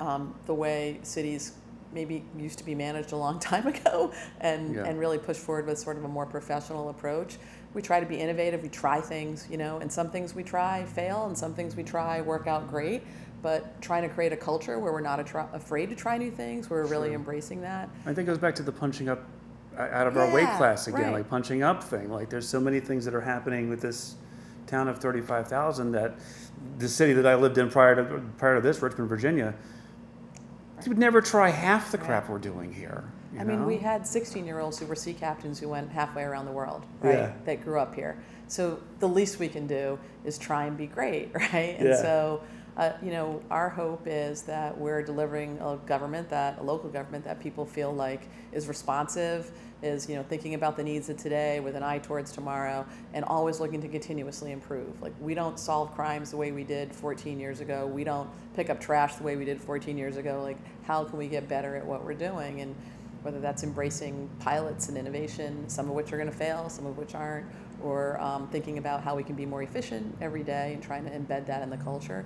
um, 0.00 0.34
the 0.46 0.54
way 0.54 0.98
cities 1.02 1.52
maybe 1.94 2.24
used 2.36 2.58
to 2.58 2.64
be 2.64 2.74
managed 2.74 3.12
a 3.12 3.16
long 3.16 3.38
time 3.50 3.66
ago 3.66 4.12
and, 4.40 4.74
Yeah. 4.74 4.84
and 4.84 4.98
really 4.98 5.18
push 5.18 5.36
forward 5.36 5.66
with 5.66 5.78
sort 5.78 5.96
of 5.96 6.04
a 6.04 6.08
more 6.08 6.26
professional 6.26 6.88
approach. 6.90 7.38
We 7.72 7.82
try 7.82 8.00
to 8.00 8.06
be 8.06 8.16
innovative, 8.16 8.62
we 8.62 8.68
try 8.68 9.00
things, 9.00 9.46
you 9.50 9.56
know, 9.56 9.78
and 9.78 9.90
some 9.90 10.10
things 10.10 10.34
we 10.34 10.42
try 10.42 10.84
fail 10.84 11.26
and 11.26 11.36
some 11.36 11.54
things 11.54 11.74
we 11.74 11.82
try 11.82 12.20
work 12.20 12.46
out 12.46 12.68
great. 12.68 13.02
But 13.42 13.80
trying 13.82 14.02
to 14.02 14.08
create 14.08 14.32
a 14.32 14.36
culture 14.38 14.78
where 14.78 14.92
we're 14.92 15.00
not 15.02 15.20
afraid 15.52 15.90
to 15.90 15.96
try 15.96 16.16
new 16.16 16.30
things, 16.30 16.70
we're 16.70 16.86
really 16.86 17.08
Sure. 17.08 17.16
embracing 17.16 17.60
that. 17.62 17.90
I 18.06 18.14
think 18.14 18.20
it 18.20 18.24
goes 18.24 18.38
back 18.38 18.54
to 18.56 18.62
the 18.62 18.72
punching 18.72 19.08
up 19.08 19.22
out 19.76 20.06
of 20.06 20.16
our 20.16 20.32
weight 20.32 20.48
class 20.56 20.86
again, 20.86 21.02
right. 21.02 21.12
like 21.14 21.28
punching 21.28 21.62
up 21.64 21.82
thing. 21.82 22.08
Like 22.10 22.30
there's 22.30 22.48
so 22.48 22.60
many 22.60 22.78
things 22.80 23.04
that 23.04 23.14
are 23.14 23.20
happening 23.20 23.68
with 23.68 23.80
this 23.80 24.14
town 24.66 24.88
of 24.88 24.98
35,000 24.98 25.90
that 25.92 26.14
the 26.78 26.88
city 26.88 27.12
that 27.12 27.26
I 27.26 27.34
lived 27.34 27.58
in 27.58 27.68
prior 27.68 27.96
to 27.96 28.22
prior 28.38 28.54
to 28.54 28.60
this, 28.60 28.80
Richmond, 28.80 29.08
Virginia, 29.10 29.52
you 30.84 30.90
would 30.90 30.98
never 30.98 31.20
try 31.20 31.50
half 31.50 31.90
the 31.90 31.98
crap 31.98 32.28
we're 32.28 32.38
doing 32.38 32.72
here. 32.72 33.04
you 33.32 33.40
I 33.40 33.44
mean, 33.44 33.64
we 33.64 33.78
had 33.78 34.06
16 34.06 34.44
year 34.46 34.58
olds 34.60 34.78
who 34.78 34.86
were 34.86 34.94
sea 34.94 35.14
captains 35.14 35.58
who 35.58 35.68
went 35.68 35.90
halfway 35.90 36.22
around 36.22 36.46
the 36.46 36.52
world, 36.52 36.84
right? 37.00 37.18
Yeah. 37.18 37.32
That 37.44 37.64
grew 37.64 37.78
up 37.80 37.94
here. 37.94 38.22
So 38.48 38.80
the 38.98 39.08
least 39.08 39.38
we 39.38 39.48
can 39.48 39.66
do 39.66 39.98
is 40.24 40.38
try 40.38 40.66
and 40.66 40.76
be 40.76 40.86
great, 40.86 41.30
right? 41.34 41.76
And 41.78 41.88
Yeah. 41.88 41.96
so, 41.96 42.42
uh, 42.76 42.92
you 43.02 43.10
know, 43.10 43.40
our 43.50 43.68
hope 43.68 44.02
is 44.06 44.42
that 44.42 44.76
we're 44.76 45.02
delivering 45.02 45.58
a 45.60 45.76
government 45.86 46.28
that, 46.30 46.58
a 46.58 46.62
local 46.62 46.90
government 46.90 47.24
that 47.24 47.40
people 47.40 47.64
feel 47.64 47.92
like 47.92 48.28
is 48.52 48.66
responsive, 48.66 49.52
is, 49.82 50.08
you 50.08 50.16
know, 50.16 50.24
thinking 50.24 50.54
about 50.54 50.76
the 50.76 50.82
needs 50.82 51.08
of 51.08 51.16
today 51.16 51.60
with 51.60 51.76
an 51.76 51.84
eye 51.84 51.98
towards 51.98 52.32
tomorrow, 52.32 52.84
and 53.12 53.24
always 53.26 53.60
looking 53.60 53.80
to 53.80 53.88
continuously 53.88 54.50
improve. 54.50 55.00
Like, 55.00 55.12
we 55.20 55.34
don't 55.34 55.58
solve 55.58 55.94
crimes 55.94 56.32
the 56.32 56.36
way 56.36 56.50
we 56.50 56.64
did 56.64 56.92
14 56.92 57.38
years 57.38 57.60
ago. 57.60 57.86
We 57.86 58.02
don't 58.02 58.28
pick 58.56 58.70
up 58.70 58.80
trash 58.80 59.14
the 59.16 59.22
way 59.24 59.36
we 59.36 59.44
did 59.44 59.60
14 59.60 59.96
years 59.96 60.16
ago. 60.16 60.42
Like, 60.42 60.58
how 60.84 61.04
can 61.04 61.18
we 61.18 61.28
get 61.28 61.48
better 61.48 61.76
at 61.76 61.86
what 61.86 62.04
we're 62.04 62.14
doing? 62.14 62.60
And 62.60 62.74
whether 63.22 63.40
that's 63.40 63.62
embracing 63.62 64.28
pilots 64.40 64.88
and 64.88 64.98
innovation, 64.98 65.68
some 65.68 65.88
of 65.88 65.94
which 65.94 66.12
are 66.12 66.18
going 66.18 66.30
to 66.30 66.36
fail, 66.36 66.68
some 66.68 66.86
of 66.86 66.98
which 66.98 67.14
aren't, 67.14 67.46
or 67.82 68.20
um, 68.20 68.48
thinking 68.48 68.78
about 68.78 69.02
how 69.02 69.16
we 69.16 69.22
can 69.22 69.34
be 69.34 69.46
more 69.46 69.62
efficient 69.62 70.14
every 70.20 70.42
day 70.42 70.74
and 70.74 70.82
trying 70.82 71.04
to 71.04 71.10
embed 71.10 71.46
that 71.46 71.62
in 71.62 71.70
the 71.70 71.76
culture, 71.76 72.24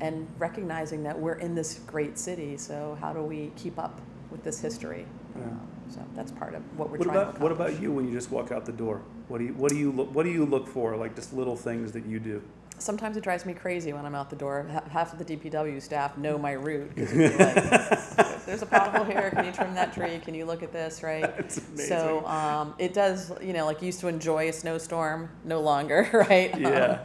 and 0.00 0.26
recognizing 0.38 1.02
that 1.04 1.18
we're 1.18 1.34
in 1.34 1.54
this 1.54 1.80
great 1.86 2.18
city. 2.18 2.56
So 2.56 2.96
how 3.00 3.12
do 3.12 3.22
we 3.22 3.52
keep 3.56 3.78
up 3.78 4.00
with 4.30 4.42
this 4.44 4.60
history? 4.60 5.06
Yeah. 5.36 5.42
Um, 5.42 5.60
so 5.90 6.04
that's 6.14 6.30
part 6.32 6.54
of 6.54 6.62
what 6.78 6.90
we're 6.90 6.98
What 6.98 7.04
trying 7.04 7.16
about 7.16 7.36
to 7.36 7.42
what 7.42 7.52
about 7.52 7.80
you 7.80 7.92
when 7.92 8.06
you 8.06 8.12
just 8.12 8.30
walk 8.30 8.52
out 8.52 8.66
the 8.66 8.72
door? 8.72 9.02
What 9.28 9.38
do 9.38 9.44
you 9.44 9.54
what 9.54 9.70
do 9.70 9.76
you 9.76 9.90
look 9.90 10.14
what 10.14 10.24
do 10.24 10.30
you 10.30 10.44
look 10.44 10.66
for? 10.68 10.96
Like 10.96 11.14
just 11.14 11.32
little 11.32 11.56
things 11.56 11.92
that 11.92 12.04
you 12.06 12.18
do. 12.20 12.42
Sometimes 12.78 13.16
it 13.16 13.24
drives 13.24 13.44
me 13.44 13.54
crazy 13.54 13.92
when 13.92 14.06
I'm 14.06 14.14
out 14.14 14.30
the 14.30 14.36
door. 14.36 14.64
Half 14.90 15.12
of 15.12 15.18
the 15.18 15.24
DPW 15.24 15.82
staff 15.82 16.16
know 16.16 16.38
my 16.38 16.52
route. 16.52 16.92
like, 16.96 18.46
There's 18.46 18.62
a 18.62 18.66
pothole 18.66 19.04
here. 19.04 19.30
Can 19.30 19.46
you 19.46 19.52
trim 19.52 19.74
that 19.74 19.92
tree? 19.92 20.20
Can 20.20 20.32
you 20.34 20.44
look 20.44 20.62
at 20.62 20.72
this? 20.72 21.02
Right. 21.02 21.28
So 21.76 22.24
um, 22.26 22.74
it 22.78 22.92
does, 22.94 23.32
you 23.40 23.52
know, 23.52 23.64
like 23.64 23.82
used 23.82 24.00
to 24.00 24.08
enjoy 24.08 24.48
a 24.48 24.52
snowstorm, 24.52 25.28
no 25.44 25.60
longer, 25.60 26.08
right? 26.28 26.56
Yeah. 26.58 27.04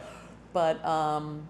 but 0.52 0.84
um, 0.84 1.46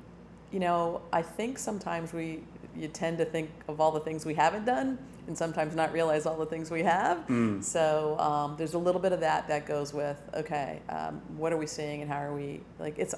you 0.54 0.60
know, 0.60 1.02
I 1.12 1.20
think 1.20 1.58
sometimes 1.58 2.12
we 2.12 2.44
you 2.76 2.86
tend 2.88 3.18
to 3.18 3.24
think 3.24 3.50
of 3.68 3.80
all 3.80 3.90
the 3.90 4.00
things 4.00 4.24
we 4.24 4.34
haven't 4.34 4.64
done, 4.64 4.98
and 5.26 5.36
sometimes 5.36 5.74
not 5.74 5.92
realize 5.92 6.26
all 6.26 6.36
the 6.36 6.46
things 6.46 6.70
we 6.70 6.82
have. 6.84 7.26
Mm. 7.26 7.62
So 7.62 8.16
um, 8.20 8.54
there's 8.56 8.74
a 8.74 8.78
little 8.78 9.00
bit 9.00 9.12
of 9.12 9.18
that 9.20 9.48
that 9.48 9.66
goes 9.66 9.92
with 9.92 10.16
okay, 10.32 10.80
um, 10.88 11.20
what 11.36 11.52
are 11.52 11.56
we 11.56 11.66
seeing 11.66 12.02
and 12.02 12.10
how 12.10 12.20
are 12.20 12.32
we 12.32 12.60
like 12.78 12.98
it's. 12.98 13.16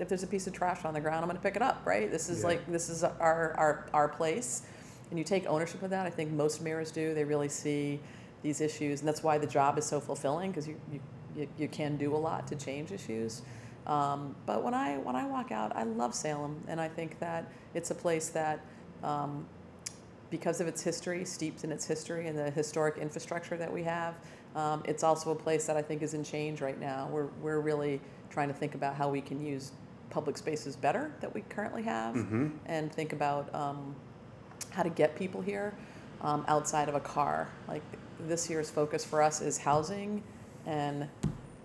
If 0.00 0.08
there's 0.08 0.24
a 0.24 0.26
piece 0.26 0.48
of 0.48 0.52
trash 0.52 0.84
on 0.84 0.92
the 0.94 1.00
ground, 1.00 1.18
I'm 1.22 1.26
going 1.28 1.36
to 1.36 1.42
pick 1.42 1.54
it 1.54 1.62
up, 1.62 1.80
right? 1.86 2.10
This 2.10 2.28
is 2.28 2.40
Yeah. 2.40 2.48
like 2.48 2.66
this 2.66 2.88
is 2.90 3.04
our, 3.04 3.54
our 3.56 3.88
our 3.94 4.08
place, 4.08 4.62
and 5.10 5.18
you 5.18 5.24
take 5.24 5.46
ownership 5.46 5.80
of 5.84 5.90
that. 5.90 6.04
I 6.06 6.10
think 6.10 6.32
most 6.32 6.60
mayors 6.60 6.90
do. 6.90 7.14
They 7.14 7.22
really 7.22 7.48
see 7.48 8.00
these 8.42 8.60
issues, 8.60 8.98
and 9.00 9.08
that's 9.08 9.22
why 9.22 9.38
the 9.38 9.46
job 9.46 9.78
is 9.78 9.84
so 9.86 10.00
fulfilling 10.00 10.50
because 10.50 10.66
you, 10.66 10.74
you 10.92 11.00
you 11.36 11.48
you 11.56 11.68
can 11.68 11.96
do 11.96 12.16
a 12.16 12.18
lot 12.18 12.48
to 12.48 12.56
change 12.56 12.90
issues. 12.90 13.42
Um, 13.86 14.34
but 14.46 14.62
when 14.62 14.74
I 14.74 14.96
when 14.98 15.16
I 15.16 15.26
walk 15.26 15.52
out, 15.52 15.74
I 15.76 15.82
love 15.84 16.14
Salem, 16.14 16.62
and 16.68 16.80
I 16.80 16.88
think 16.88 17.18
that 17.20 17.50
it's 17.74 17.90
a 17.90 17.94
place 17.94 18.28
that, 18.30 18.60
um, 19.02 19.46
because 20.30 20.60
of 20.60 20.66
its 20.68 20.82
history, 20.82 21.24
steeped 21.24 21.64
in 21.64 21.70
its 21.72 21.86
history 21.86 22.26
and 22.28 22.38
the 22.38 22.50
historic 22.50 22.96
infrastructure 22.96 23.56
that 23.56 23.72
we 23.72 23.82
have, 23.82 24.14
um, 24.56 24.82
it's 24.86 25.02
also 25.04 25.30
a 25.32 25.34
place 25.34 25.66
that 25.66 25.76
I 25.76 25.82
think 25.82 26.02
is 26.02 26.14
in 26.14 26.24
change 26.24 26.60
right 26.60 26.78
now. 26.80 27.08
We're 27.10 27.28
we're 27.42 27.60
really 27.60 28.00
trying 28.30 28.48
to 28.48 28.54
think 28.54 28.74
about 28.74 28.94
how 28.96 29.10
we 29.10 29.20
can 29.20 29.44
use 29.44 29.72
public 30.10 30.36
spaces 30.38 30.76
better 30.76 31.12
that 31.20 31.32
we 31.34 31.42
currently 31.42 31.82
have, 31.82 32.14
Mhm. 32.14 32.52
and 32.66 32.90
think 32.92 33.12
about 33.12 33.52
um, 33.54 33.94
how 34.70 34.82
to 34.82 34.90
get 34.90 35.14
people 35.16 35.40
here 35.42 35.74
um, 36.22 36.44
outside 36.48 36.88
of 36.88 36.94
a 36.94 37.00
car. 37.00 37.48
Like 37.68 37.82
this 38.20 38.48
year's 38.48 38.70
focus 38.70 39.04
for 39.04 39.20
us 39.22 39.40
is 39.42 39.58
housing 39.58 40.22
and 40.66 41.08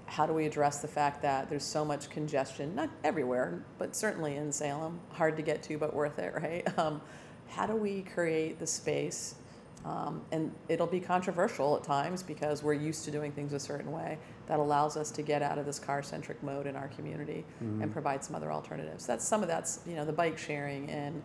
how 0.10 0.26
do 0.26 0.34
we 0.34 0.45
address 0.45 0.80
the 0.82 0.88
fact 0.88 1.22
that 1.22 1.50
there's 1.50 1.63
so 1.63 1.86
much 1.86 2.10
congestion, 2.10 2.74
not 2.76 2.89
everywhere, 3.04 3.63
but 3.78 3.95
certainly 3.95 4.36
in 4.36 4.52
Salem, 4.52 5.00
hard 5.12 5.38
to 5.38 5.43
get 5.43 5.62
to, 5.63 5.78
but 5.78 5.93
worth 5.93 6.19
it, 6.19 6.34
right? 6.36 6.67
Um, 6.80 7.02
how 7.50 7.65
do 7.65 7.76
we 7.76 8.04
create 8.04 8.60
the 8.60 8.67
space? 8.67 9.36
Um, 9.84 10.22
and 10.32 10.52
it'll 10.69 10.88
be 10.88 11.00
controversial 11.00 11.76
at 11.76 11.84
times 11.84 12.22
because 12.24 12.63
we're 12.63 12.74
used 12.74 13.06
to 13.06 13.12
doing 13.12 13.32
things 13.32 13.54
a 13.54 13.60
certain 13.60 13.91
way 13.91 14.17
that 14.48 14.60
allows 14.60 14.95
us 14.95 15.10
to 15.12 15.22
get 15.22 15.41
out 15.41 15.58
of 15.58 15.65
this 15.65 15.80
car 15.80 16.02
centric 16.04 16.41
mode 16.43 16.67
in 16.67 16.76
our 16.76 16.88
community 16.89 17.43
and 17.82 17.91
provide 17.91 18.24
some 18.24 18.36
other 18.36 18.52
alternatives. 18.52 19.06
That's 19.06 19.28
some 19.28 19.41
of 19.41 19.48
that's, 19.48 19.80
you 19.88 19.95
know, 19.95 20.06
the 20.06 20.13
bike 20.13 20.38
sharing 20.38 20.89
and, 20.89 21.22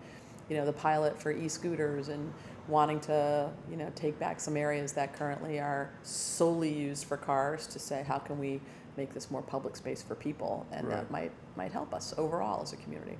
you 0.48 0.56
know, 0.56 0.64
the 0.64 0.72
pilot 0.72 1.20
for 1.20 1.32
e 1.32 1.48
scooters 1.48 2.08
and 2.08 2.32
wanting 2.68 3.00
to, 3.00 3.50
you 3.70 3.76
know, 3.76 3.90
take 3.94 4.18
back 4.18 4.40
some 4.40 4.56
areas 4.56 4.92
that 4.92 5.12
currently 5.12 5.58
are 5.60 5.90
solely 6.02 6.72
used 6.72 7.04
for 7.06 7.16
cars 7.16 7.66
to 7.66 7.78
say, 7.78 8.02
how 8.06 8.18
can 8.18 8.38
we 8.38 8.60
make 8.96 9.12
this 9.12 9.30
more 9.30 9.42
public 9.42 9.76
space 9.76 10.02
for 10.02 10.14
people? 10.14 10.66
And 10.72 10.86
Right. 10.88 10.96
that 10.96 11.10
might, 11.10 11.32
might 11.56 11.72
help 11.72 11.92
us 11.94 12.14
overall 12.16 12.62
as 12.62 12.72
a 12.72 12.76
community. 12.76 13.18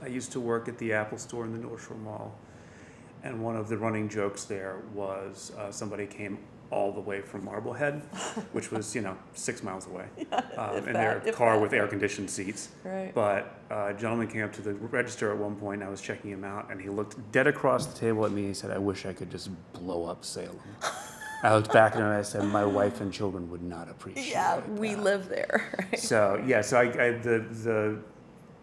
I 0.00 0.06
used 0.06 0.32
to 0.32 0.40
work 0.40 0.68
at 0.68 0.78
the 0.78 0.92
Apple 0.92 1.18
store 1.18 1.44
in 1.44 1.52
the 1.52 1.58
North 1.58 1.86
Shore 1.86 1.96
Mall, 1.96 2.34
and 3.22 3.42
one 3.42 3.56
of 3.56 3.68
the 3.68 3.78
running 3.78 4.08
jokes 4.08 4.44
there 4.44 4.78
was 4.94 5.52
uh, 5.58 5.70
somebody 5.70 6.06
came 6.06 6.38
all 6.72 6.90
the 6.90 7.00
way 7.00 7.20
from 7.20 7.44
Marblehead, 7.44 8.00
which 8.52 8.72
was 8.72 8.94
you 8.96 9.02
know 9.02 9.16
six 9.34 9.62
miles 9.62 9.86
away, 9.86 10.06
um, 10.56 10.76
in 10.78 10.92
their 10.94 11.20
that- 11.20 11.34
car 11.34 11.54
that. 11.56 11.62
with 11.62 11.72
air 11.72 11.86
conditioned 11.86 12.30
seats. 12.30 12.70
Right. 12.82 13.12
But 13.14 13.54
uh, 13.70 13.88
a 13.90 13.94
gentleman 13.94 14.26
came 14.28 14.42
up 14.44 14.52
to 14.54 14.62
the 14.62 14.74
register 14.74 15.30
at 15.30 15.36
one 15.38 15.54
point, 15.56 15.80
and 15.82 15.88
I 15.88 15.90
was 15.90 16.00
checking 16.00 16.30
him 16.30 16.44
out, 16.44 16.70
and 16.70 16.80
he 16.80 16.88
looked 16.88 17.30
dead 17.30 17.46
across 17.46 17.86
the 17.86 17.98
table 17.98 18.24
at 18.24 18.32
me. 18.32 18.46
He 18.46 18.54
said, 18.54 18.70
"I 18.70 18.78
wish 18.78 19.04
I 19.06 19.12
could 19.12 19.30
just 19.30 19.50
blow 19.74 20.06
up 20.06 20.24
Salem." 20.24 20.58
I 21.44 21.54
looked 21.56 21.72
back 21.72 21.92
at 21.92 21.98
him 21.98 22.06
and 22.06 22.14
I 22.14 22.22
said, 22.22 22.44
"My 22.44 22.64
wife 22.64 23.00
and 23.00 23.12
children 23.12 23.50
would 23.50 23.62
not 23.62 23.88
appreciate 23.90 24.26
it. 24.28 24.30
Yeah, 24.30 24.58
it." 24.58 24.68
we 24.70 24.96
live 24.96 25.28
there. 25.28 25.68
Right? 25.92 25.98
So 26.00 26.42
yeah, 26.46 26.62
so 26.62 26.78
I, 26.78 26.82
I 26.84 27.10
the 27.12 27.40
the 27.64 27.98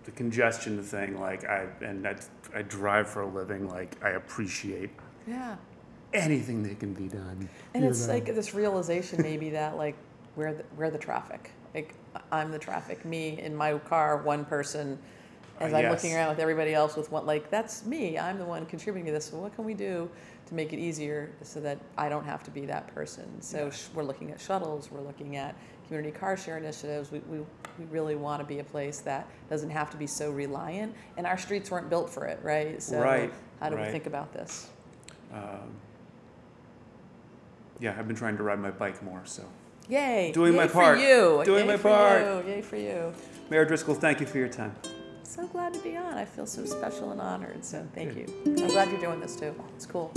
the 0.06 0.12
congestion 0.12 0.82
thing, 0.82 1.20
like 1.20 1.44
I 1.46 1.68
and 1.82 2.08
I, 2.08 2.16
I 2.56 2.62
drive 2.64 3.08
for 3.08 3.22
a 3.22 3.28
living, 3.28 3.68
like 3.70 3.96
I 4.04 4.12
appreciate 4.12 4.90
Yeah. 5.28 5.58
Anything 6.14 6.64
that 6.64 6.80
can 6.80 6.94
be 6.94 7.08
done. 7.08 7.50
And 7.74 7.84
it's 7.86 8.08
know? 8.08 8.14
like 8.14 8.26
this 8.26 8.54
realization 8.54 9.22
maybe 9.22 9.50
that 9.52 9.78
like 9.78 9.96
we're 10.36 10.54
the, 10.54 10.64
we're 10.78 10.90
the 10.90 10.98
traffic. 10.98 11.52
Like 11.74 11.94
I'm 12.32 12.52
the 12.52 12.60
traffic. 12.60 13.06
Me 13.06 13.40
in 13.40 13.56
my 13.56 13.78
car, 13.80 14.18
one 14.18 14.46
person. 14.46 14.98
As 15.60 15.74
Uh, 15.74 15.78
I'm 15.78 15.84
yes. 15.84 15.92
looking 15.92 16.16
around 16.16 16.30
with 16.30 16.40
everybody 16.40 16.74
else 16.74 16.96
with 16.96 17.12
one, 17.12 17.26
like 17.26 17.50
that's 17.50 17.86
me. 17.86 18.18
I'm 18.18 18.40
the 18.40 18.46
one 18.46 18.66
contributing 18.66 19.06
to 19.08 19.12
this. 19.12 19.26
So 19.26 19.38
what 19.38 19.54
can 19.56 19.66
we 19.66 19.74
do 19.74 20.10
to 20.48 20.54
make 20.56 20.72
it 20.72 20.80
easier 20.80 21.32
so 21.42 21.60
that 21.60 21.78
I 21.98 22.08
don't 22.08 22.24
have 22.24 22.44
to 22.44 22.52
be 22.52 22.66
that 22.68 22.88
person? 22.96 23.42
So 23.42 23.66
Yeah. 23.66 23.70
sh- 23.72 23.88
we're 23.94 24.04
looking 24.04 24.32
at 24.32 24.40
shuttles. 24.40 24.90
We're 24.90 25.02
looking 25.02 25.36
at 25.36 25.56
community 25.88 26.18
car 26.18 26.38
share 26.38 26.58
initiatives. 26.58 27.12
We, 27.12 27.20
we, 27.30 27.40
we 27.78 27.86
really 27.92 28.16
want 28.16 28.40
to 28.42 28.46
be 28.48 28.60
a 28.60 28.64
place 28.64 29.00
that 29.02 29.28
doesn't 29.50 29.70
have 29.72 29.90
to 29.90 29.98
be 29.98 30.08
so 30.08 30.32
reliant, 30.32 30.96
and 31.18 31.28
our 31.28 31.38
streets 31.38 31.70
weren't 31.72 31.90
built 31.90 32.10
for 32.10 32.26
it, 32.26 32.40
right? 32.42 32.82
So 32.82 33.02
Right, 33.02 33.34
how 33.60 33.70
do 33.70 33.76
we 33.76 33.84
think 33.86 34.06
about 34.06 34.32
this? 34.32 34.70
Um, 35.34 35.72
yeah, 37.80 37.96
I've 37.98 38.08
been 38.08 38.16
trying 38.16 38.38
to 38.38 38.44
ride 38.44 38.60
my 38.60 38.72
bike 38.72 39.02
more. 39.04 39.22
So, 39.26 39.44
Yay! 39.88 40.32
Doing 40.34 40.54
Yay 40.54 40.60
my 40.60 40.68
part. 40.68 40.98
for 40.98 41.04
you. 41.04 41.42
Doing 41.46 41.66
Yay 41.68 41.76
my 41.76 41.82
part. 41.82 42.46
You. 42.46 42.52
Yay 42.54 42.62
for 42.62 42.78
you. 42.78 43.14
Mayor 43.50 43.66
Driscoll, 43.66 43.96
thank 43.96 44.20
you 44.20 44.26
for 44.28 44.38
your 44.38 44.50
time. 44.50 44.76
So 45.24 45.48
glad 45.48 45.74
to 45.74 45.80
be 45.80 45.96
on. 45.96 46.16
I 46.16 46.26
feel 46.26 46.46
so 46.46 46.66
special 46.66 47.12
and 47.12 47.22
honored. 47.22 47.64
So 47.64 47.88
thank 47.94 48.16
you. 48.16 48.26
I'm 48.46 48.56
glad 48.68 48.90
you're 48.90 49.00
doing 49.00 49.20
this 49.20 49.36
too. 49.36 49.54
It's 49.76 49.86
cool. 49.86 50.12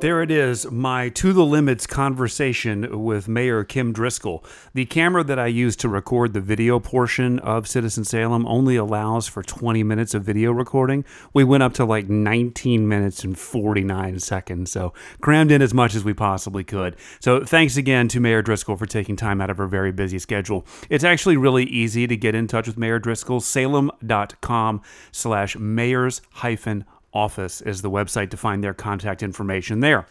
There 0.00 0.22
it 0.22 0.30
is, 0.30 0.70
my 0.70 1.08
to 1.08 1.32
the 1.32 1.44
limits 1.44 1.84
conversation 1.84 3.02
with 3.02 3.26
Mayor 3.26 3.64
Kim 3.64 3.92
Driscoll. 3.92 4.44
The 4.72 4.86
camera 4.86 5.24
that 5.24 5.40
I 5.40 5.48
used 5.48 5.80
to 5.80 5.88
record 5.88 6.34
the 6.34 6.40
video 6.40 6.78
portion 6.78 7.40
of 7.40 7.66
Citizen 7.66 8.04
Salem 8.04 8.46
only 8.46 8.76
allows 8.76 9.26
for 9.26 9.42
20 9.42 9.82
minutes 9.82 10.14
of 10.14 10.22
video 10.22 10.52
recording. 10.52 11.04
We 11.34 11.42
went 11.42 11.64
up 11.64 11.74
to 11.74 11.84
like 11.84 12.08
19 12.08 12.86
minutes 12.86 13.24
and 13.24 13.36
49 13.36 14.20
seconds, 14.20 14.70
so 14.70 14.94
crammed 15.20 15.50
in 15.50 15.62
as 15.62 15.74
much 15.74 15.96
as 15.96 16.04
we 16.04 16.14
possibly 16.14 16.62
could. 16.62 16.94
So 17.18 17.44
thanks 17.44 17.76
again 17.76 18.06
to 18.08 18.20
Mayor 18.20 18.40
Driscoll 18.40 18.76
for 18.76 18.86
taking 18.86 19.16
time 19.16 19.40
out 19.40 19.50
of 19.50 19.56
her 19.56 19.66
very 19.66 19.90
busy 19.90 20.20
schedule. 20.20 20.64
It's 20.88 21.02
actually 21.02 21.36
really 21.36 21.64
easy 21.64 22.06
to 22.06 22.16
get 22.16 22.36
in 22.36 22.46
touch 22.46 22.68
with 22.68 22.78
Mayor 22.78 23.00
Driscoll. 23.00 23.40
Salem.com 23.40 24.80
slash 25.10 25.56
mayors 25.56 26.22
hyphen 26.34 26.84
office 27.12 27.60
is 27.60 27.82
the 27.82 27.90
website 27.90 28.30
to 28.30 28.36
find 28.36 28.62
their 28.62 28.74
contact 28.74 29.22
information 29.22 29.80
there. 29.80 30.06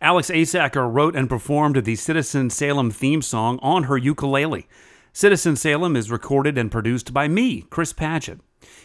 Alex 0.00 0.30
Asacker 0.30 0.92
wrote 0.92 1.16
and 1.16 1.28
performed 1.28 1.84
the 1.84 1.96
Citizen 1.96 2.50
Salem 2.50 2.90
theme 2.90 3.20
song 3.20 3.58
on 3.62 3.84
her 3.84 3.96
ukulele. 3.96 4.66
Citizen 5.12 5.56
Salem 5.56 5.96
is 5.96 6.10
recorded 6.10 6.56
and 6.56 6.70
produced 6.70 7.12
by 7.12 7.26
me, 7.26 7.62
Chris 7.70 7.92
Paget. 7.92 8.38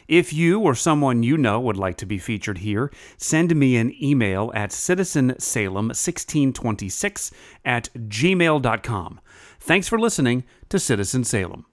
If 0.07 0.33
you 0.33 0.59
or 0.59 0.75
someone 0.75 1.23
you 1.23 1.37
know 1.37 1.59
would 1.59 1.77
like 1.77 1.97
to 1.97 2.05
be 2.05 2.17
featured 2.17 2.59
here, 2.59 2.89
send 3.17 3.53
me 3.55 3.75
an 3.77 3.93
email 4.01 4.51
at 4.55 4.69
citizensalem1626 4.71 7.31
at 7.63 7.89
gmail.com. 7.93 9.19
Thanks 9.59 9.87
for 9.87 9.99
listening 9.99 10.43
to 10.69 10.79
Citizen 10.79 11.23
Salem. 11.23 11.67